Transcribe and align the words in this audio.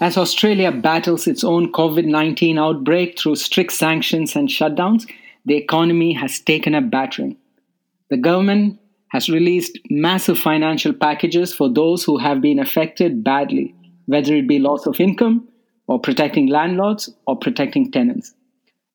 As 0.00 0.16
Australia 0.16 0.70
battles 0.70 1.26
its 1.26 1.42
own 1.42 1.72
COVID 1.72 2.04
19 2.04 2.56
outbreak 2.56 3.18
through 3.18 3.34
strict 3.34 3.72
sanctions 3.72 4.36
and 4.36 4.48
shutdowns, 4.48 5.10
the 5.44 5.56
economy 5.56 6.12
has 6.12 6.38
taken 6.38 6.72
a 6.72 6.80
battering. 6.80 7.36
The 8.08 8.16
government 8.16 8.78
has 9.08 9.28
released 9.28 9.76
massive 9.90 10.38
financial 10.38 10.92
packages 10.92 11.52
for 11.52 11.68
those 11.68 12.04
who 12.04 12.16
have 12.18 12.40
been 12.40 12.60
affected 12.60 13.24
badly, 13.24 13.74
whether 14.06 14.36
it 14.36 14.46
be 14.46 14.60
loss 14.60 14.86
of 14.86 15.00
income, 15.00 15.48
or 15.88 15.98
protecting 15.98 16.46
landlords, 16.46 17.10
or 17.26 17.36
protecting 17.36 17.90
tenants. 17.90 18.34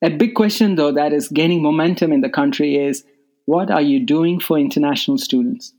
A 0.00 0.08
big 0.08 0.34
question, 0.34 0.76
though, 0.76 0.92
that 0.92 1.12
is 1.12 1.28
gaining 1.28 1.62
momentum 1.62 2.12
in 2.12 2.22
the 2.22 2.30
country 2.30 2.76
is 2.76 3.04
what 3.44 3.70
are 3.70 3.82
you 3.82 4.00
doing 4.00 4.40
for 4.40 4.58
international 4.58 5.18
students? 5.18 5.74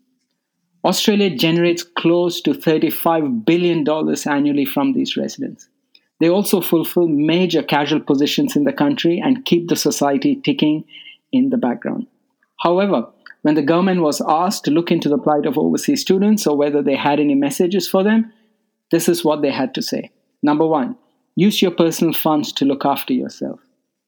Australia 0.85 1.35
generates 1.35 1.81
close 1.81 2.39
to 2.41 2.51
$35 2.51 3.43
billion 3.43 3.83
annually 4.27 4.65
from 4.65 4.93
these 4.93 5.17
residents. 5.17 5.67
They 6.19 6.29
also 6.29 6.61
fulfill 6.61 7.07
major 7.07 7.63
casual 7.63 8.01
positions 8.01 8.55
in 8.55 8.65
the 8.65 8.71
country 8.71 9.19
and 9.19 9.43
keep 9.45 9.67
the 9.67 9.75
society 9.75 10.35
ticking 10.35 10.85
in 11.31 11.49
the 11.49 11.57
background. 11.57 12.05
However, 12.61 13.07
when 13.41 13.55
the 13.55 13.63
government 13.63 14.01
was 14.01 14.21
asked 14.27 14.63
to 14.65 14.71
look 14.71 14.91
into 14.91 15.09
the 15.09 15.17
plight 15.17 15.47
of 15.47 15.57
overseas 15.57 16.01
students 16.01 16.45
or 16.45 16.55
whether 16.55 16.83
they 16.83 16.95
had 16.95 17.19
any 17.19 17.33
messages 17.33 17.87
for 17.87 18.03
them, 18.03 18.31
this 18.91 19.09
is 19.09 19.25
what 19.25 19.41
they 19.41 19.51
had 19.51 19.73
to 19.73 19.81
say. 19.81 20.11
Number 20.43 20.67
one, 20.67 20.97
use 21.35 21.63
your 21.63 21.71
personal 21.71 22.13
funds 22.13 22.53
to 22.53 22.65
look 22.65 22.85
after 22.85 23.11
yourself. 23.11 23.59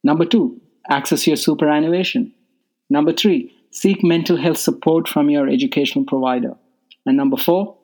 Number 0.03 0.25
two, 0.25 0.61
access 0.91 1.25
your 1.25 1.37
superannuation. 1.37 2.33
Number 2.91 3.13
three, 3.13 3.51
seek 3.71 4.03
mental 4.03 4.37
health 4.37 4.59
support 4.59 5.07
from 5.07 5.31
your 5.31 5.49
educational 5.49 6.05
provider. 6.05 6.53
And 7.07 7.15
number 7.15 7.37
four, 7.37 7.77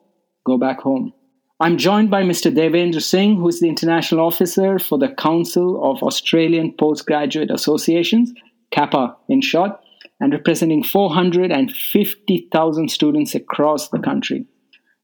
go 0.44 0.58
back 0.58 0.80
home. 0.80 1.14
I'm 1.58 1.78
joined 1.78 2.10
by 2.10 2.24
Mr. 2.24 2.54
Devendra 2.54 3.00
Singh, 3.00 3.36
who 3.36 3.48
is 3.48 3.60
the 3.60 3.70
International 3.70 4.26
Officer 4.26 4.78
for 4.78 4.98
the 4.98 5.08
Council 5.08 5.82
of 5.82 6.02
Australian 6.02 6.74
Postgraduate 6.78 7.50
Associations, 7.50 8.34
CAPA 8.70 9.16
in 9.30 9.40
short, 9.40 9.80
and 10.20 10.34
representing 10.34 10.84
450,000 10.84 12.90
students 12.90 13.34
across 13.34 13.88
the 13.88 13.98
country. 13.98 14.44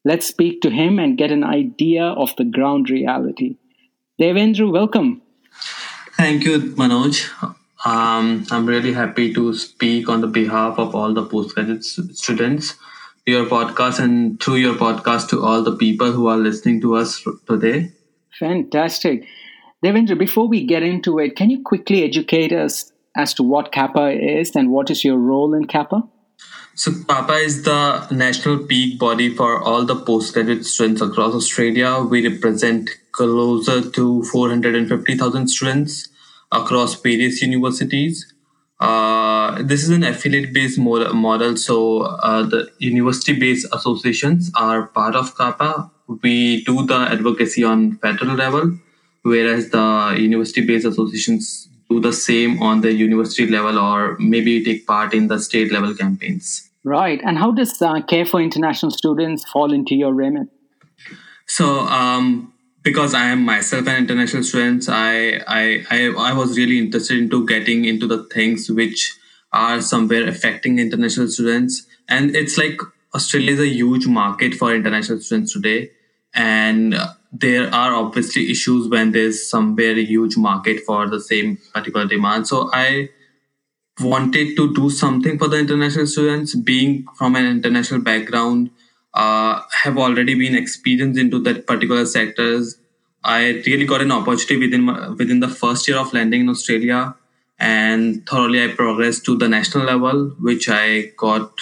Let's 0.05 0.27
speak 0.27 0.61
to 0.61 0.69
him 0.69 0.99
and 0.99 1.17
get 1.17 1.33
an 1.33 1.45
idea 1.45 2.05
of 2.05 2.37
the 2.37 2.45
ground 2.45 2.91
reality. 2.91 3.57
Devendra, 4.21 4.71
welcome. 4.71 5.23
Thank 6.19 6.45
you, 6.45 6.61
Manoj. 6.61 7.27
Um, 7.87 8.45
I'm 8.51 8.67
really 8.67 8.93
happy 8.93 9.33
to 9.33 9.55
speak 9.55 10.11
on 10.11 10.21
the 10.21 10.27
behalf 10.27 10.79
of 10.79 10.95
all 10.95 11.15
the 11.15 11.25
postgraduate 11.25 11.85
students 11.85 12.75
your 13.27 13.47
podcast 13.47 14.01
and 14.01 14.41
through 14.41 14.57
your 14.57 14.75
podcast 14.75 15.29
to 15.31 15.45
all 15.45 15.63
the 15.63 15.77
people 15.77 16.13
who 16.13 16.27
are 16.27 16.39
listening 16.39 16.81
to 16.81 16.97
us 16.97 17.25
today. 17.47 17.93
Fantastic. 18.39 19.27
Devendra, 19.85 20.19
before 20.19 20.49
we 20.49 20.65
get 20.65 20.83
into 20.83 21.19
it, 21.19 21.37
can 21.37 21.51
you 21.51 21.63
quickly 21.63 22.05
educate 22.05 22.53
us 22.53 22.93
as 23.17 23.35
to 23.35 23.43
what 23.43 23.73
CAPA 23.73 24.41
is 24.41 24.55
and 24.55 24.71
what 24.71 24.91
is 24.91 25.05
your 25.05 25.19
role 25.19 25.55
in 25.55 25.67
CAPA? 25.67 26.09
So, 26.75 26.93
Kappa 27.09 27.35
is 27.35 27.65
the 27.65 28.09
national 28.11 28.65
peak 28.65 28.99
body 28.99 29.35
for 29.35 29.63
all 29.63 29.85
the 29.85 29.97
postgraduate 29.97 30.65
students 30.65 31.03
across 31.03 31.35
Australia. 31.35 32.01
We 32.01 32.27
represent 32.27 32.89
closer 33.13 33.91
to 33.91 34.23
450,000 34.25 35.49
students 35.49 36.09
across 36.51 36.95
various 36.95 37.43
universities. 37.43 38.33
Uh, 38.81 39.63
this 39.63 39.83
is 39.83 39.91
an 39.91 40.03
affiliate 40.03 40.53
based 40.55 40.79
model. 40.79 41.57
So 41.57 42.01
uh, 42.03 42.43
the 42.43 42.71
university 42.79 43.39
based 43.39 43.67
associations 43.73 44.51
are 44.57 44.87
part 44.87 45.15
of 45.15 45.37
CAPA. 45.37 45.91
We 46.23 46.65
do 46.65 46.87
the 46.87 46.97
advocacy 46.97 47.63
on 47.63 47.99
federal 47.99 48.35
level, 48.35 48.79
whereas 49.23 49.71
the 49.71 50.17
university 50.19 50.63
based 50.67 50.87
associations 50.87 51.69
do 51.91 52.01
the 52.01 52.13
same 52.13 52.63
on 52.63 52.81
the 52.81 52.93
university 52.93 53.47
level 53.47 53.79
or 53.79 54.17
maybe 54.19 54.65
take 54.65 54.87
part 54.87 55.13
in 55.13 55.29
the 55.29 55.39
state 55.39 55.71
level 55.73 55.95
campaigns. 55.95 56.71
Right. 56.83 57.21
And 57.23 57.37
how 57.37 57.51
does 57.51 57.83
uh, 57.83 58.01
Care 58.03 58.25
for 58.25 58.41
International 58.41 58.91
Students 58.91 59.45
fall 59.51 59.73
into 59.73 59.95
your 59.95 60.15
remit? 60.15 60.49
So, 61.47 61.81
um, 61.81 62.55
because 62.83 63.15
I 63.15 63.27
am 63.27 63.45
myself 63.45 63.87
an 63.87 63.97
international 63.97 64.43
student, 64.43 64.89
I, 64.89 65.37
I, 65.47 65.85
I, 65.91 66.15
I 66.17 66.33
was 66.33 66.57
really 66.57 66.79
interested 66.79 67.19
into 67.19 67.47
getting 67.47 67.85
into 67.85 68.07
the 68.07 68.25
things 68.25 68.71
which 68.71 69.15
are 69.53 69.81
somewhere 69.81 70.29
affecting 70.29 70.79
international 70.79 71.29
students. 71.29 71.87
And 72.09 72.35
it's 72.35 72.57
like 72.57 72.81
Australia 73.15 73.53
is 73.53 73.61
a 73.61 73.69
huge 73.69 74.07
market 74.07 74.55
for 74.55 74.75
international 74.75 75.21
students 75.21 75.53
today. 75.53 75.91
And 76.33 76.95
there 77.33 77.73
are 77.75 77.95
obviously 77.95 78.51
issues 78.51 78.89
when 78.89 79.13
there's 79.13 79.49
some 79.49 79.77
very 79.77 80.05
huge 80.05 80.37
market 80.37 80.81
for 80.85 81.09
the 81.09 81.21
same 81.21 81.59
particular 81.75 82.07
demand. 82.07 82.47
So 82.49 82.71
I 82.73 83.11
wanted 84.01 84.57
to 84.57 84.75
do 84.75 84.89
something 84.89 85.39
for 85.39 85.49
the 85.49 85.59
international 85.59 86.07
students, 86.07 86.55
being 86.55 87.05
from 87.17 87.37
an 87.37 87.47
international 87.47 88.01
background 88.01 88.71
uh, 89.15 89.61
have 89.83 89.99
already 89.99 90.35
been 90.35 90.55
experienced 90.55 91.19
into 91.19 91.39
that 91.41 91.67
particular 91.67 92.07
sectors. 92.07 92.77
I 93.23 93.63
really 93.67 93.85
got 93.85 94.01
an 94.01 94.13
opportunity 94.13 94.57
within 94.57 94.83
my, 94.83 95.09
within 95.11 95.41
the 95.41 95.49
first 95.49 95.87
year 95.89 95.99
of 95.99 96.13
landing 96.15 96.43
in 96.43 96.49
Australia, 96.49 97.15
and 97.59 98.27
thoroughly 98.27 98.65
I 98.65 98.69
progressed 98.69 99.25
to 99.27 99.37
the 99.37 99.49
national 99.49 99.85
level, 99.85 100.31
which 100.41 100.69
I 100.71 101.13
got, 101.17 101.53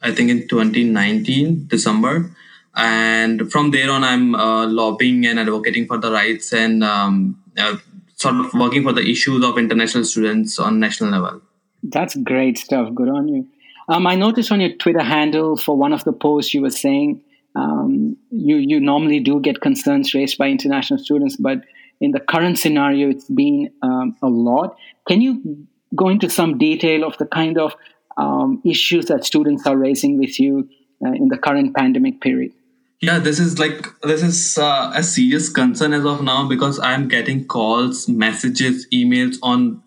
I 0.00 0.12
think, 0.12 0.30
in 0.30 0.48
2019 0.48 1.66
December. 1.66 2.30
And 2.76 3.52
from 3.52 3.70
there 3.70 3.90
on, 3.90 4.02
I'm 4.02 4.34
uh, 4.34 4.66
lobbying 4.66 5.26
and 5.26 5.38
advocating 5.38 5.86
for 5.86 5.98
the 5.98 6.10
rights 6.10 6.52
and 6.52 6.82
um, 6.82 7.42
uh, 7.56 7.76
sort 8.16 8.36
of 8.36 8.54
working 8.54 8.82
for 8.82 8.92
the 8.92 9.08
issues 9.08 9.44
of 9.44 9.58
international 9.58 10.04
students 10.04 10.58
on 10.58 10.80
national 10.80 11.10
level. 11.10 11.42
That's 11.82 12.16
great 12.16 12.58
stuff. 12.58 12.94
Good 12.94 13.08
on 13.08 13.28
you. 13.28 13.46
Um, 13.88 14.06
I 14.06 14.14
noticed 14.14 14.50
on 14.50 14.60
your 14.60 14.74
Twitter 14.76 15.02
handle 15.02 15.56
for 15.56 15.76
one 15.76 15.92
of 15.92 16.04
the 16.04 16.12
posts 16.12 16.54
you 16.54 16.62
were 16.62 16.70
saying 16.70 17.22
um, 17.54 18.16
you 18.30 18.56
you 18.56 18.80
normally 18.80 19.20
do 19.20 19.40
get 19.40 19.60
concerns 19.60 20.14
raised 20.14 20.38
by 20.38 20.48
international 20.48 20.98
students, 20.98 21.36
but 21.36 21.58
in 22.00 22.10
the 22.10 22.20
current 22.20 22.58
scenario, 22.58 23.08
it's 23.08 23.28
been 23.28 23.70
um, 23.82 24.16
a 24.22 24.28
lot. 24.28 24.76
Can 25.06 25.20
you 25.20 25.66
go 25.94 26.08
into 26.08 26.28
some 26.28 26.58
detail 26.58 27.04
of 27.04 27.16
the 27.18 27.26
kind 27.26 27.58
of 27.58 27.76
um, 28.16 28.60
issues 28.64 29.06
that 29.06 29.24
students 29.24 29.66
are 29.66 29.76
raising 29.76 30.18
with 30.18 30.40
you 30.40 30.68
uh, 31.04 31.12
in 31.12 31.28
the 31.28 31.38
current 31.38 31.74
pandemic 31.76 32.20
period? 32.20 32.52
Yeah, 33.00 33.18
this 33.18 33.38
is 33.38 33.58
like 33.58 33.86
this 34.02 34.22
is 34.22 34.58
uh, 34.58 34.92
a 34.94 35.02
serious 35.02 35.48
concern 35.48 35.92
as 35.92 36.04
of 36.04 36.22
now 36.22 36.48
because 36.48 36.80
I'm 36.80 37.06
getting 37.06 37.44
calls, 37.46 38.08
messages, 38.08 38.88
emails 38.92 39.36
on 39.42 39.82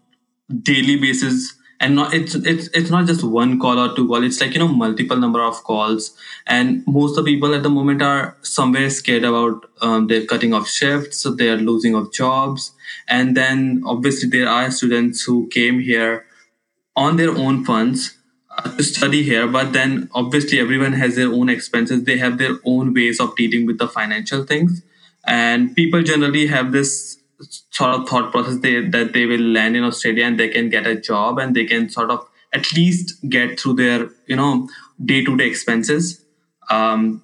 daily 0.64 0.96
basis 0.96 1.57
and 1.80 1.96
not 1.96 2.14
it's 2.14 2.34
it's 2.36 2.68
it's 2.70 2.90
not 2.90 3.06
just 3.06 3.24
one 3.24 3.60
call 3.60 3.80
or 3.80 3.96
two 3.96 4.08
call. 4.08 4.24
It's 4.24 4.42
like 4.42 4.54
you 4.54 4.60
know 4.60 4.68
multiple 4.68 5.18
number 5.18 5.42
of 5.44 5.64
calls. 5.64 6.16
And 6.48 6.84
most 6.88 7.18
of 7.18 7.26
the 7.26 7.34
people 7.34 7.54
at 7.54 7.64
the 7.64 7.70
moment 7.70 8.02
are 8.02 8.38
somewhere 8.42 8.90
scared 8.90 9.24
about 9.24 9.70
um, 9.82 10.08
they're 10.08 10.26
cutting 10.26 10.54
off 10.54 10.68
shifts 10.68 11.18
so 11.18 11.32
they're 11.32 11.58
losing 11.58 11.96
of 11.96 12.12
jobs. 12.12 12.72
And 13.08 13.38
then 13.38 13.84
obviously 13.86 14.30
there 14.30 14.50
are 14.50 14.72
students 14.72 15.24
who 15.24 15.48
came 15.48 15.80
here 15.80 16.26
on 16.96 17.18
their 17.18 17.32
own 17.32 17.64
funds 17.64 18.18
uh, 18.50 18.76
to 18.76 18.84
study 18.84 19.22
here. 19.22 19.48
But 19.48 19.74
then 19.74 20.10
obviously 20.16 20.60
everyone 20.60 20.94
has 20.94 21.16
their 21.16 21.32
own 21.32 21.50
expenses. 21.50 22.06
They 22.06 22.18
have 22.18 22.40
their 22.40 22.58
own 22.66 22.94
ways 22.94 23.20
of 23.20 23.36
dealing 23.36 23.68
with 23.68 23.78
the 23.78 23.88
financial 23.88 24.44
things. 24.44 24.82
And 25.26 25.76
people 25.76 26.02
generally 26.02 26.48
have 26.48 26.72
this 26.72 27.17
sort 27.40 27.96
of 27.96 28.10
thought 28.10 28.32
process 28.32 28.58
they, 28.60 28.82
that 28.82 29.14
they 29.14 29.26
will 29.26 29.42
land 29.42 29.76
in 29.76 29.84
Australia 29.84 30.26
and 30.26 30.40
they 30.40 30.50
can 30.50 30.70
get 30.70 30.88
a 30.88 31.00
job 31.00 31.40
and 31.40 31.56
they 31.56 31.66
can 31.66 31.90
sort 31.90 32.10
of 32.10 32.28
at 32.54 32.72
least 32.74 33.18
get 33.30 33.60
through 33.60 33.74
their 33.74 34.10
you 34.28 34.36
know 34.36 34.68
day 35.04 35.24
to 35.24 35.38
day 35.38 35.48
expenses. 35.48 36.26
Um, 36.70 37.24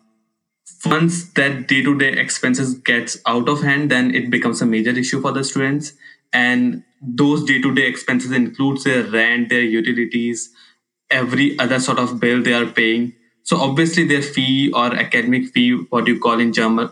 once 0.85 1.31
that 1.33 1.67
day 1.67 1.81
to 1.81 1.97
day 1.97 2.11
expenses 2.13 2.75
gets 2.75 3.17
out 3.25 3.47
of 3.47 3.61
hand, 3.63 3.89
then 3.89 4.13
it 4.13 4.29
becomes 4.29 4.61
a 4.61 4.65
major 4.65 4.91
issue 4.91 5.21
for 5.21 5.31
the 5.31 5.43
students. 5.43 5.93
And 6.31 6.83
those 7.01 7.43
day 7.43 7.61
to 7.61 7.73
day 7.73 7.87
expenses 7.87 8.31
includes 8.31 8.83
their 8.83 9.03
rent, 9.03 9.49
their 9.49 9.61
utilities, 9.61 10.49
every 11.09 11.57
other 11.59 11.79
sort 11.79 11.99
of 11.99 12.19
bill 12.19 12.41
they 12.41 12.53
are 12.53 12.65
paying. 12.65 13.13
So 13.43 13.57
obviously 13.57 14.07
their 14.07 14.21
fee 14.21 14.71
or 14.71 14.95
academic 14.95 15.49
fee, 15.49 15.73
what 15.89 16.07
you 16.07 16.19
call 16.19 16.39
in 16.39 16.53
general, 16.53 16.87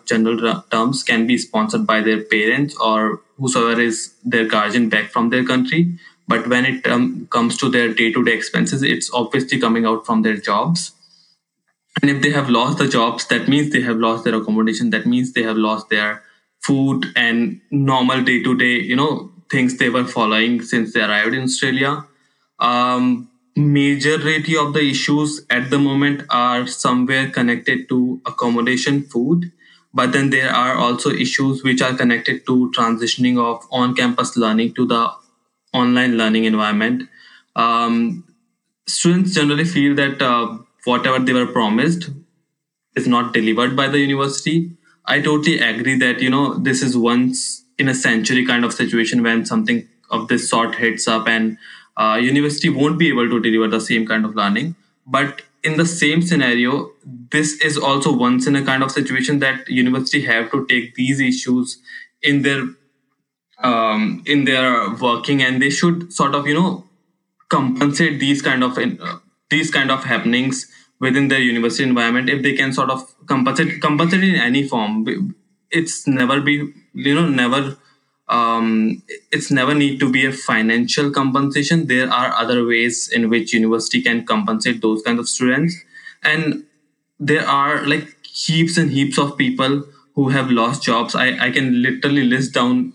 terms, 0.70 1.04
can 1.04 1.26
be 1.26 1.38
sponsored 1.38 1.88
by 1.88 2.02
their 2.02 2.22
parents 2.24 2.76
or 2.78 3.22
whosoever 3.38 3.80
is 3.80 4.14
their 4.24 4.46
guardian 4.46 4.90
back 4.90 5.12
from 5.12 5.30
their 5.30 5.46
country. 5.46 5.98
But 6.28 6.48
when 6.48 6.66
it 6.66 6.86
um, 6.88 7.28
comes 7.30 7.58
to 7.58 7.70
their 7.70 7.94
day-to-day 7.94 8.34
expenses, 8.34 8.84
it's 8.84 9.10
obviously 9.14 9.60
coming 9.60 9.86
out 9.86 10.06
from 10.06 10.22
their 10.22 10.38
jobs. 10.38 10.92
And 12.02 12.12
if 12.12 12.22
they 12.22 12.32
have 12.32 12.50
lost 12.50 12.78
the 12.78 12.88
jobs, 12.88 13.26
that 13.28 13.48
means 13.48 13.72
they 13.72 13.82
have 13.82 13.98
lost 13.98 14.26
their 14.26 14.36
accommodation. 14.36 14.92
That 14.92 15.06
means 15.06 15.34
they 15.34 15.44
have 15.44 15.58
lost 15.58 15.90
their 15.90 16.24
food 16.60 17.08
and 17.16 17.62
normal 17.72 18.24
day-to-day, 18.24 18.82
you 18.82 18.96
know, 18.96 19.32
things 19.50 19.78
they 19.78 19.90
were 19.90 20.06
following 20.06 20.62
since 20.62 20.94
they 20.94 21.02
arrived 21.02 21.34
in 21.34 21.44
Australia. 21.44 22.06
Um, 22.60 23.31
majority 23.56 24.56
of 24.58 24.74
the 24.74 24.82
issues 24.82 25.46
at 25.50 25.70
the 25.70 25.78
moment 25.78 26.24
are 26.30 26.66
somewhere 26.68 27.30
connected 27.30 27.90
to 27.90 28.22
accommodation 28.26 29.04
food 29.04 29.52
but 29.94 30.14
then 30.14 30.30
there 30.30 30.50
are 30.50 30.76
also 30.76 31.10
issues 31.10 31.64
which 31.64 31.82
are 31.82 31.94
connected 31.94 32.46
to 32.46 32.72
transitioning 32.72 33.38
of 33.38 33.68
on-campus 33.72 34.38
learning 34.38 34.74
to 34.74 34.86
the 34.86 35.12
online 35.74 36.18
learning 36.18 36.46
environment. 36.46 37.10
Um, 37.56 38.24
students 38.88 39.34
generally 39.34 39.66
feel 39.66 39.96
that 39.96 40.22
uh, 40.22 40.58
whatever 40.86 41.20
they 41.20 41.34
were 41.34 41.48
promised 41.48 42.10
is 42.96 43.08
not 43.08 43.34
delivered 43.34 43.76
by 43.76 43.88
the 43.88 44.00
university. 44.00 44.72
I 45.06 45.22
totally 45.22 45.60
agree 45.60 45.98
that 46.00 46.22
you 46.22 46.30
know 46.30 46.56
this 46.56 46.82
is 46.82 46.98
once 46.98 47.66
in 47.78 47.88
a 47.88 47.96
century 47.96 48.46
kind 48.46 48.64
of 48.64 48.74
situation 48.74 49.24
when 49.24 49.46
something 49.46 49.88
of 50.10 50.28
this 50.28 50.50
sort 50.50 50.76
hits 50.76 51.08
up 51.08 51.28
and 51.28 51.58
uh, 52.02 52.16
university 52.16 52.70
won't 52.70 53.00
be 53.00 53.10
able 53.14 53.30
to 53.30 53.40
deliver 53.48 53.68
the 53.68 53.82
same 53.82 54.06
kind 54.12 54.26
of 54.26 54.36
learning. 54.36 54.76
But 55.06 55.42
in 55.64 55.78
the 55.78 55.86
same 55.86 56.22
scenario 56.22 56.92
this 57.32 57.54
is 57.62 57.78
also 57.78 58.12
once 58.12 58.48
in 58.48 58.56
a 58.56 58.64
kind 58.64 58.84
of 58.84 58.92
situation 58.92 59.40
that 59.40 59.68
university 59.70 60.22
have 60.26 60.52
to 60.52 60.66
take 60.68 60.96
these 60.96 61.20
issues 61.20 61.80
in 62.22 62.42
their 62.42 62.64
um, 63.64 64.24
in 64.26 64.46
their 64.46 64.90
working 64.96 65.42
and 65.42 65.62
they 65.62 65.70
should 65.70 66.12
sort 66.12 66.36
of 66.36 66.48
you 66.48 66.54
know 66.54 66.86
compensate 67.50 68.20
these 68.20 68.42
kind 68.42 68.64
of 68.64 68.78
uh, 68.78 69.18
these 69.50 69.70
kind 69.72 69.92
of 69.92 70.04
happenings 70.04 70.66
within 71.00 71.28
their 71.28 71.40
university 71.40 71.84
environment 71.84 72.30
if 72.30 72.42
they 72.42 72.54
can 72.54 72.74
sort 72.74 72.90
of 72.90 73.14
compensate 73.28 73.82
compensate 73.82 74.24
in 74.24 74.36
any 74.36 74.68
form. 74.68 75.36
It's 75.70 76.08
never 76.08 76.42
be 76.42 76.74
you 76.94 77.16
know 77.16 77.28
never 77.28 77.78
um, 78.32 79.04
it's 79.32 79.52
never 79.52 79.74
need 79.76 80.00
to 80.00 80.10
be 80.10 80.26
a 80.26 80.32
financial 80.32 81.12
compensation. 81.12 81.88
There 81.88 82.10
are 82.10 82.34
other 82.34 82.66
ways 82.66 83.10
in 83.10 83.30
which 83.30 83.54
university 83.54 84.02
can 84.02 84.26
compensate 84.26 84.82
those 84.82 85.04
kind 85.04 85.20
of 85.20 85.28
students, 85.28 85.76
and 86.24 86.64
there 87.20 87.48
are 87.48 87.86
like 87.86 88.16
heaps 88.26 88.78
and 88.78 88.90
heaps 88.90 89.20
of 89.20 89.38
people 89.38 89.84
who 90.16 90.30
have 90.30 90.50
lost 90.50 90.84
jobs. 90.84 91.14
I, 91.14 91.38
I 91.48 91.52
can 91.52 91.82
literally 91.82 92.24
list 92.24 92.54
down 92.54 92.94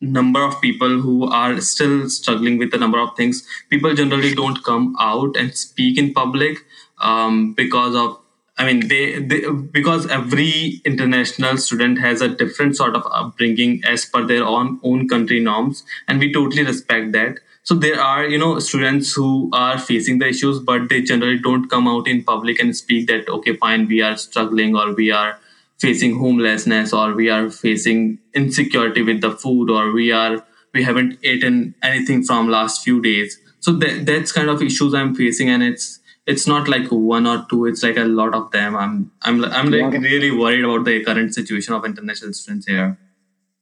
number 0.00 0.42
of 0.42 0.60
people 0.60 1.00
who 1.00 1.24
are 1.30 1.60
still 1.60 2.10
struggling 2.10 2.58
with 2.58 2.74
a 2.74 2.78
number 2.78 2.98
of 2.98 3.16
things. 3.16 3.46
People 3.70 3.94
generally 3.94 4.34
don't 4.34 4.62
come 4.64 4.96
out 4.98 5.36
and 5.36 5.56
speak 5.56 5.96
in 5.96 6.12
public 6.12 6.58
um, 7.00 7.52
because 7.54 7.94
of 7.94 8.18
I 8.58 8.66
mean, 8.66 8.88
they, 8.88 9.18
they 9.18 9.50
because 9.50 10.06
every 10.08 10.82
international 10.84 11.56
student 11.56 11.98
has 11.98 12.20
a 12.20 12.28
different 12.28 12.76
sort 12.76 12.94
of 12.94 13.06
upbringing 13.10 13.82
as 13.84 14.04
per 14.04 14.26
their 14.26 14.44
own 14.44 14.78
own 14.82 15.08
country 15.08 15.40
norms, 15.40 15.84
and 16.06 16.20
we 16.20 16.32
totally 16.32 16.62
respect 16.62 17.12
that. 17.12 17.38
So 17.64 17.74
there 17.74 18.00
are 18.00 18.26
you 18.26 18.38
know 18.38 18.58
students 18.58 19.12
who 19.14 19.48
are 19.52 19.78
facing 19.78 20.18
the 20.18 20.28
issues, 20.28 20.60
but 20.60 20.88
they 20.90 21.00
generally 21.02 21.38
don't 21.38 21.68
come 21.70 21.88
out 21.88 22.06
in 22.06 22.24
public 22.24 22.60
and 22.60 22.76
speak 22.76 23.06
that 23.08 23.28
okay, 23.28 23.56
fine, 23.56 23.88
we 23.88 24.02
are 24.02 24.16
struggling 24.16 24.76
or 24.76 24.94
we 24.94 25.10
are 25.10 25.38
facing 25.78 26.18
homelessness 26.18 26.92
or 26.92 27.14
we 27.14 27.28
are 27.30 27.50
facing 27.50 28.18
insecurity 28.34 29.02
with 29.02 29.20
the 29.20 29.30
food 29.32 29.70
or 29.70 29.92
we 29.92 30.12
are 30.12 30.44
we 30.74 30.82
haven't 30.84 31.18
eaten 31.22 31.74
anything 31.82 32.22
from 32.22 32.48
last 32.48 32.84
few 32.84 33.00
days. 33.00 33.38
So 33.60 33.72
that, 33.72 34.06
that's 34.06 34.32
kind 34.32 34.48
of 34.48 34.62
issues 34.62 34.94
I'm 34.94 35.14
facing, 35.14 35.48
and 35.48 35.62
it's 35.62 36.00
it's 36.26 36.46
not 36.46 36.68
like 36.68 36.86
one 36.88 37.26
or 37.26 37.46
two 37.50 37.66
it's 37.66 37.82
like 37.82 37.96
a 37.96 38.04
lot 38.04 38.34
of 38.34 38.50
them. 38.50 38.76
I'm 38.76 39.12
i'm 39.22 39.44
i'm 39.44 39.70
like 39.70 39.92
really 40.00 40.30
worried 40.30 40.64
about 40.64 40.84
the 40.84 41.02
current 41.04 41.34
situation 41.34 41.74
of 41.74 41.84
international 41.84 42.32
students 42.32 42.66
here. 42.66 42.98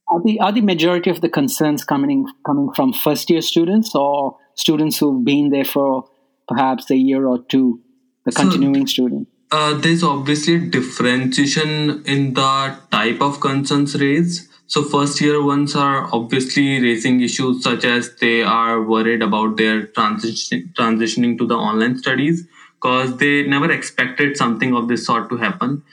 Are 0.07 0.21
the 0.23 0.39
are 0.39 0.51
the 0.51 0.61
majority 0.61 1.09
of 1.09 1.21
the 1.21 1.29
concerns 1.29 1.83
coming 1.83 2.27
coming 2.45 2.71
from 2.73 2.93
first 2.93 3.29
year 3.29 3.41
students 3.41 3.95
or 3.95 4.37
students 4.55 4.97
who've 4.97 5.23
been 5.23 5.49
there 5.49 5.65
for 5.65 6.09
perhaps 6.47 6.91
a 6.91 6.97
year 6.97 7.25
or 7.25 7.43
two 7.43 7.81
the 8.25 8.31
continuing 8.31 8.85
so, 8.85 8.91
student? 8.93 9.27
uh, 9.51 9.73
there's 9.73 10.03
obviously 10.03 10.59
differentiation 10.69 12.03
in 12.05 12.33
the 12.33 12.77
type 12.91 13.21
of 13.21 13.39
concerns 13.39 13.99
raised 13.99 14.50
so 14.71 14.81
first 14.85 15.19
year 15.19 15.43
ones 15.43 15.75
are 15.75 16.07
obviously 16.13 16.81
raising 16.81 17.19
issues 17.19 17.61
such 17.61 17.83
as 17.83 18.15
they 18.21 18.41
are 18.41 18.81
worried 18.81 19.21
about 19.21 19.57
their 19.57 19.87
transition, 19.87 20.73
transitioning 20.77 21.37
to 21.39 21.45
the 21.45 21.55
online 21.55 21.97
studies 21.97 22.47
because 22.75 23.17
they 23.17 23.43
never 23.43 23.69
expected 23.69 24.37
something 24.37 24.73
of 24.73 24.87
this 24.87 25.05
sort 25.05 25.27
to 25.27 25.35
happen. 25.35 25.83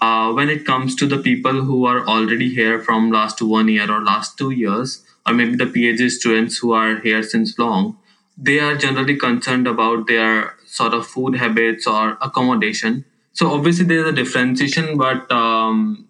Uh, 0.00 0.32
when 0.32 0.50
it 0.50 0.66
comes 0.66 0.96
to 0.96 1.06
the 1.06 1.18
people 1.18 1.62
who 1.62 1.84
are 1.84 2.04
already 2.08 2.52
here 2.52 2.82
from 2.82 3.12
last 3.12 3.40
one 3.40 3.68
year 3.68 3.88
or 3.88 4.02
last 4.02 4.36
two 4.36 4.50
years, 4.50 5.04
or 5.24 5.32
maybe 5.32 5.54
the 5.54 5.66
PhD 5.66 6.10
students 6.10 6.58
who 6.58 6.72
are 6.72 6.98
here 6.98 7.22
since 7.22 7.56
long, 7.56 7.96
they 8.36 8.58
are 8.58 8.74
generally 8.74 9.14
concerned 9.14 9.68
about 9.68 10.08
their 10.08 10.54
sort 10.66 10.92
of 10.92 11.06
food 11.06 11.36
habits 11.36 11.86
or 11.86 12.18
accommodation. 12.20 13.04
So 13.32 13.52
obviously 13.52 13.84
there 13.84 13.98
is 13.98 14.06
a 14.06 14.12
differentiation, 14.12 14.98
but 14.98 15.30
um, 15.30 16.08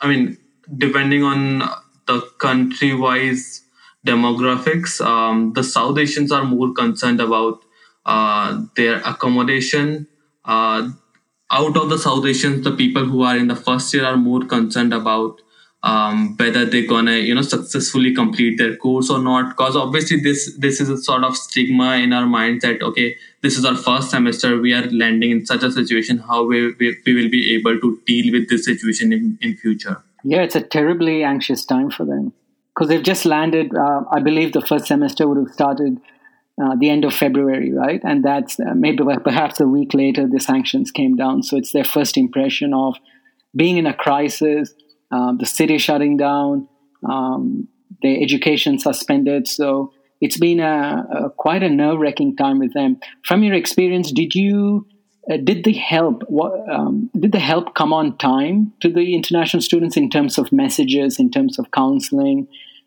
I 0.00 0.06
mean 0.06 0.38
depending 0.76 1.22
on 1.22 1.68
the 2.06 2.20
country 2.38 2.94
wise 2.94 3.62
demographics, 4.06 5.00
um, 5.04 5.52
the 5.54 5.64
South 5.64 5.98
Asians 5.98 6.30
are 6.30 6.44
more 6.44 6.72
concerned 6.72 7.20
about 7.20 7.64
uh, 8.04 8.62
their 8.76 8.96
accommodation. 8.98 10.06
Uh, 10.44 10.90
out 11.50 11.76
of 11.76 11.88
the 11.88 11.98
South 11.98 12.26
Asians, 12.26 12.64
the 12.64 12.72
people 12.72 13.04
who 13.04 13.22
are 13.22 13.36
in 13.36 13.48
the 13.48 13.56
first 13.56 13.92
year 13.94 14.04
are 14.04 14.16
more 14.16 14.44
concerned 14.44 14.92
about 14.92 15.40
um, 15.84 16.34
whether 16.38 16.64
they're 16.64 16.86
gonna 16.86 17.16
you 17.16 17.34
know 17.34 17.42
successfully 17.42 18.14
complete 18.14 18.56
their 18.56 18.74
course 18.76 19.10
or 19.10 19.18
not 19.18 19.50
because 19.50 19.76
obviously 19.76 20.18
this 20.18 20.56
this 20.56 20.80
is 20.80 20.88
a 20.88 20.96
sort 20.96 21.24
of 21.24 21.36
stigma 21.36 21.96
in 21.96 22.14
our 22.14 22.26
minds 22.26 22.64
that 22.64 22.82
okay 22.82 23.16
this 23.42 23.58
is 23.58 23.66
our 23.66 23.76
first 23.76 24.10
semester 24.10 24.58
we 24.58 24.72
are 24.72 24.86
landing 25.02 25.30
in 25.30 25.44
such 25.44 25.62
a 25.62 25.70
situation 25.70 26.16
how 26.16 26.42
we, 26.42 26.72
we, 26.80 26.96
we 27.04 27.14
will 27.14 27.28
be 27.28 27.54
able 27.54 27.78
to 27.78 28.00
deal 28.06 28.32
with 28.32 28.48
this 28.48 28.64
situation 28.64 29.12
in, 29.12 29.38
in 29.42 29.54
future 29.58 30.02
yeah, 30.24 30.42
it's 30.42 30.56
a 30.56 30.62
terribly 30.62 31.22
anxious 31.22 31.64
time 31.64 31.90
for 31.90 32.04
them 32.04 32.32
because 32.74 32.88
they've 32.88 33.02
just 33.02 33.26
landed. 33.26 33.74
Uh, 33.74 34.02
I 34.10 34.20
believe 34.20 34.52
the 34.52 34.60
first 34.60 34.86
semester 34.86 35.28
would 35.28 35.36
have 35.36 35.54
started 35.54 35.98
uh, 36.62 36.76
the 36.78 36.88
end 36.88 37.04
of 37.04 37.12
February, 37.12 37.72
right? 37.72 38.00
And 38.02 38.24
that's 38.24 38.58
uh, 38.58 38.74
maybe 38.74 39.04
perhaps 39.22 39.60
a 39.60 39.66
week 39.66 39.92
later 39.92 40.26
the 40.26 40.40
sanctions 40.40 40.90
came 40.90 41.14
down. 41.14 41.42
So 41.42 41.56
it's 41.56 41.72
their 41.72 41.84
first 41.84 42.16
impression 42.16 42.72
of 42.72 42.96
being 43.54 43.76
in 43.76 43.86
a 43.86 43.94
crisis, 43.94 44.72
um, 45.10 45.36
the 45.38 45.46
city 45.46 45.78
shutting 45.78 46.16
down, 46.16 46.68
um, 47.08 47.68
their 48.02 48.20
education 48.20 48.78
suspended. 48.78 49.46
So 49.46 49.92
it's 50.20 50.38
been 50.38 50.60
a, 50.60 51.06
a 51.10 51.30
quite 51.30 51.62
a 51.62 51.68
nerve 51.68 51.98
wracking 51.98 52.36
time 52.36 52.58
with 52.58 52.72
them. 52.72 52.98
From 53.24 53.42
your 53.42 53.54
experience, 53.54 54.10
did 54.10 54.34
you 54.34 54.86
uh, 55.30 55.36
did 55.38 55.64
the 55.64 55.72
help 55.72 56.22
um, 56.70 57.10
did 57.18 57.32
the 57.32 57.38
help 57.40 57.74
come 57.74 57.92
on 57.92 58.16
time 58.18 58.72
to 58.80 58.92
the 58.92 59.14
international 59.14 59.62
students 59.62 59.96
in 59.96 60.10
terms 60.10 60.38
of 60.38 60.52
messages 60.52 61.18
in 61.18 61.30
terms 61.30 61.58
of 61.58 61.70
counseling 61.70 62.46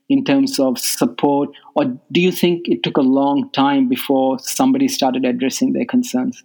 in 0.09 0.23
terms 0.23 0.59
of 0.59 0.77
support? 0.79 1.49
Or 1.75 1.85
do 2.11 2.21
you 2.21 2.31
think 2.31 2.67
it 2.67 2.83
took 2.83 2.97
a 2.97 3.01
long 3.01 3.49
time 3.51 3.89
before 3.89 4.39
somebody 4.39 4.87
started 4.87 5.25
addressing 5.25 5.73
their 5.73 5.85
concerns 5.85 6.43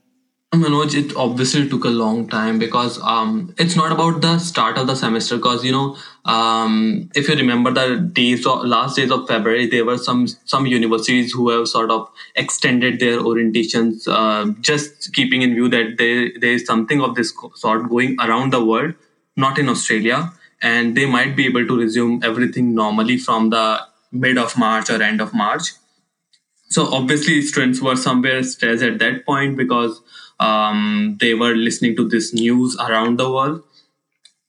Manoj, 0.52 0.94
it 0.94 1.16
obviously 1.16 1.66
took 1.66 1.84
a 1.86 1.88
long 1.88 2.28
time 2.28 2.58
because 2.58 3.00
um, 3.02 3.54
it's 3.58 3.74
not 3.74 3.90
about 3.90 4.20
the 4.20 4.38
start 4.38 4.76
of 4.76 4.86
the 4.86 4.94
semester. 4.94 5.38
Because 5.38 5.64
you 5.64 5.72
know, 5.72 5.96
um, 6.26 7.10
if 7.14 7.26
you 7.26 7.34
remember 7.34 7.70
the 7.70 7.96
days 7.96 8.46
of 8.46 8.66
last 8.66 8.96
days 8.96 9.10
of 9.10 9.26
February, 9.26 9.66
there 9.66 9.86
were 9.86 9.96
some 9.96 10.26
some 10.26 10.66
universities 10.66 11.32
who 11.32 11.48
have 11.48 11.68
sort 11.68 11.90
of 11.90 12.10
extended 12.36 13.00
their 13.00 13.18
orientations, 13.18 14.06
uh, 14.06 14.52
just 14.60 15.14
keeping 15.14 15.40
in 15.40 15.54
view 15.54 15.70
that 15.70 15.96
there 15.96 16.30
there 16.38 16.52
is 16.52 16.66
something 16.66 17.00
of 17.00 17.14
this 17.14 17.32
sort 17.54 17.88
going 17.88 18.16
around 18.20 18.52
the 18.52 18.62
world, 18.62 18.92
not 19.36 19.58
in 19.58 19.70
Australia, 19.70 20.32
and 20.60 20.94
they 20.94 21.06
might 21.06 21.34
be 21.34 21.46
able 21.46 21.66
to 21.66 21.78
resume 21.78 22.20
everything 22.22 22.74
normally 22.74 23.16
from 23.16 23.48
the 23.48 23.80
mid 24.12 24.36
of 24.36 24.58
March 24.58 24.90
or 24.90 25.02
end 25.02 25.22
of 25.22 25.32
March. 25.32 25.72
So 26.68 26.86
obviously, 26.92 27.40
students 27.42 27.80
were 27.80 27.96
somewhere 27.96 28.42
stressed 28.42 28.82
at 28.82 28.98
that 28.98 29.26
point 29.26 29.56
because 29.56 30.00
um, 30.42 31.16
they 31.20 31.34
were 31.34 31.54
listening 31.54 31.96
to 31.96 32.08
this 32.08 32.32
news 32.34 32.76
around 32.78 33.18
the 33.18 33.30
world. 33.30 33.62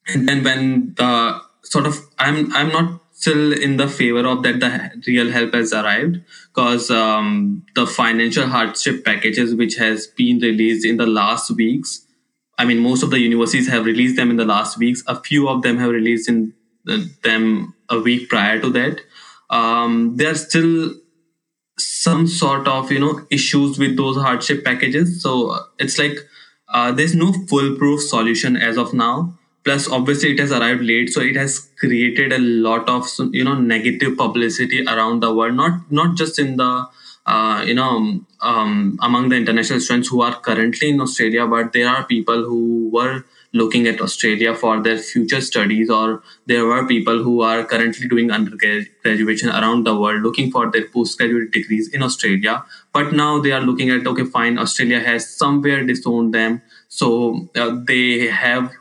And 0.08 0.28
then 0.28 0.44
when 0.44 0.94
the 0.98 1.42
sort 1.64 1.88
of 1.88 2.00
i'm 2.20 2.54
i'm 2.54 2.70
not 2.70 3.00
still 3.12 3.54
in 3.54 3.78
the 3.78 3.88
favor 3.88 4.26
of 4.28 4.44
that 4.44 4.60
the 4.60 5.02
real 5.08 5.32
help 5.32 5.54
has 5.54 5.72
arrived 5.74 6.18
because 6.54 6.92
um, 6.92 7.66
the 7.76 7.88
financial 7.88 8.48
hardship 8.48 9.06
packages 9.06 9.56
which 9.56 9.76
has 9.76 10.08
been 10.08 10.40
released 10.40 10.86
in 10.86 10.98
the 10.98 11.06
last 11.06 11.52
weeks 11.52 12.06
i 12.58 12.66
mean 12.66 12.80
most 12.80 13.02
of 13.04 13.12
the 13.12 13.20
universities 13.20 13.68
have 13.68 13.86
released 13.86 14.18
them 14.18 14.30
in 14.30 14.38
the 14.38 14.46
last 14.46 14.78
weeks. 14.78 15.04
A 15.08 15.20
few 15.20 15.48
of 15.50 15.62
them 15.64 15.78
have 15.78 15.90
released 15.90 16.30
in 16.30 16.54
the, 16.86 17.10
them 17.24 17.74
a 17.90 18.00
week 18.00 18.30
prior 18.30 18.60
to 18.60 18.70
that. 18.72 19.02
Um, 19.50 20.18
they're 20.18 20.36
still 20.36 20.94
some 22.04 22.28
sort 22.28 22.68
of 22.68 22.92
you 22.92 23.00
know 23.00 23.14
issues 23.30 23.78
with 23.78 23.96
those 23.98 24.18
hardship 24.18 24.64
packages. 24.66 25.22
So 25.22 25.52
uh, 25.52 25.64
it's 25.80 25.98
like 25.98 26.18
uh, 26.70 26.92
there's 26.92 27.16
no 27.16 27.32
foolproof 27.50 28.02
solution 28.02 28.58
as 28.58 28.78
of 28.78 28.94
now. 28.94 29.38
Plus 29.64 29.90
obviously 29.90 30.34
it 30.34 30.40
has 30.40 30.52
arrived 30.52 30.82
late 30.82 31.10
so 31.10 31.22
it 31.22 31.38
has 31.38 31.70
created 31.80 32.34
a 32.34 32.40
lot 32.40 32.90
of 32.90 33.08
you 33.32 33.44
know 33.46 33.56
negative 33.56 34.18
publicity 34.18 34.84
around 34.86 35.22
the 35.22 35.34
world. 35.34 35.56
Not 35.56 35.92
not 35.92 36.18
just 36.18 36.40
in 36.40 36.58
the 36.58 36.72
uh, 37.26 37.64
you 37.66 37.74
know 37.74 38.20
um, 38.42 39.00
among 39.02 39.30
the 39.30 39.38
international 39.38 39.80
students 39.80 40.10
who 40.10 40.22
are 40.22 40.36
currently 40.42 40.90
in 40.90 41.00
australia 41.00 41.48
but 41.48 41.72
there 41.72 41.88
are 41.88 42.04
people 42.04 42.44
who 42.44 42.90
were 42.90 43.24
looking 43.54 43.88
at 43.88 44.02
Australia 44.02 44.56
for 44.56 44.82
their 44.82 44.98
future 44.98 45.40
studies, 45.40 45.90
or 45.90 46.24
there 46.48 46.66
were 46.66 46.88
people 46.88 47.24
who 47.24 47.42
are 47.42 47.64
currently 47.64 48.08
doing 48.08 48.32
undergraduation 48.32 49.50
around 49.50 49.86
the 49.86 49.98
world 49.98 50.22
looking 50.24 50.52
for 50.52 50.70
their 50.72 50.88
postgraduate 50.88 51.52
degrees 51.52 51.90
in 51.94 52.02
Australia. 52.02 52.66
But 52.92 53.14
now 53.14 53.40
they 53.40 53.52
are 53.52 53.62
looking 53.62 53.90
at 53.92 54.08
okay, 54.08 54.26
fine, 54.26 54.58
Australia 54.58 55.00
has 55.00 55.30
somewhere 55.36 55.86
disowned 55.86 56.34
them, 56.34 56.62
so 56.88 57.50
uh, 57.56 57.78
they 57.88 58.28
have 58.28 58.72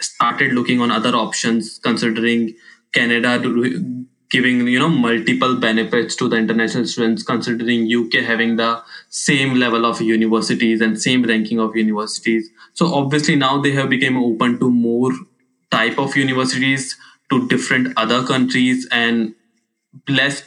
started 0.00 0.52
looking 0.52 0.80
on 0.80 0.90
other 0.90 1.14
options, 1.14 1.78
considering 1.78 2.54
Canada 2.92 3.38
giving 4.30 4.66
you 4.68 4.78
know 4.78 4.88
multiple 4.88 5.56
benefits 5.56 6.14
to 6.14 6.28
the 6.28 6.36
international 6.36 6.86
students 6.86 7.22
considering 7.22 7.88
uk 8.00 8.12
having 8.12 8.56
the 8.56 8.82
same 9.08 9.54
level 9.54 9.84
of 9.84 10.00
universities 10.00 10.80
and 10.80 11.00
same 11.00 11.24
ranking 11.24 11.58
of 11.58 11.76
universities 11.76 12.48
so 12.80 12.94
obviously 12.94 13.36
now 13.36 13.60
they 13.60 13.72
have 13.72 13.90
become 13.90 14.16
open 14.16 14.58
to 14.58 14.70
more 14.70 15.12
type 15.70 15.98
of 15.98 16.16
universities 16.16 16.96
to 17.28 17.46
different 17.48 17.92
other 17.98 18.26
countries 18.26 18.88
and 18.90 19.34
less 20.08 20.40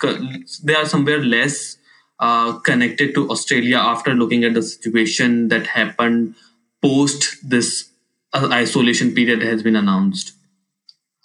they 0.63 0.73
are 0.73 0.87
somewhere 0.87 1.23
less 1.23 1.77
uh, 2.19 2.53
connected 2.69 3.13
to 3.13 3.29
australia 3.29 3.77
after 3.77 4.15
looking 4.15 4.43
at 4.43 4.55
the 4.55 4.63
situation 4.63 5.49
that 5.49 5.67
happened 5.67 6.33
post 6.81 7.37
this 7.47 7.89
uh, 8.33 8.49
isolation 8.51 9.13
period 9.13 9.43
has 9.43 9.61
been 9.61 9.75
announced. 9.75 10.33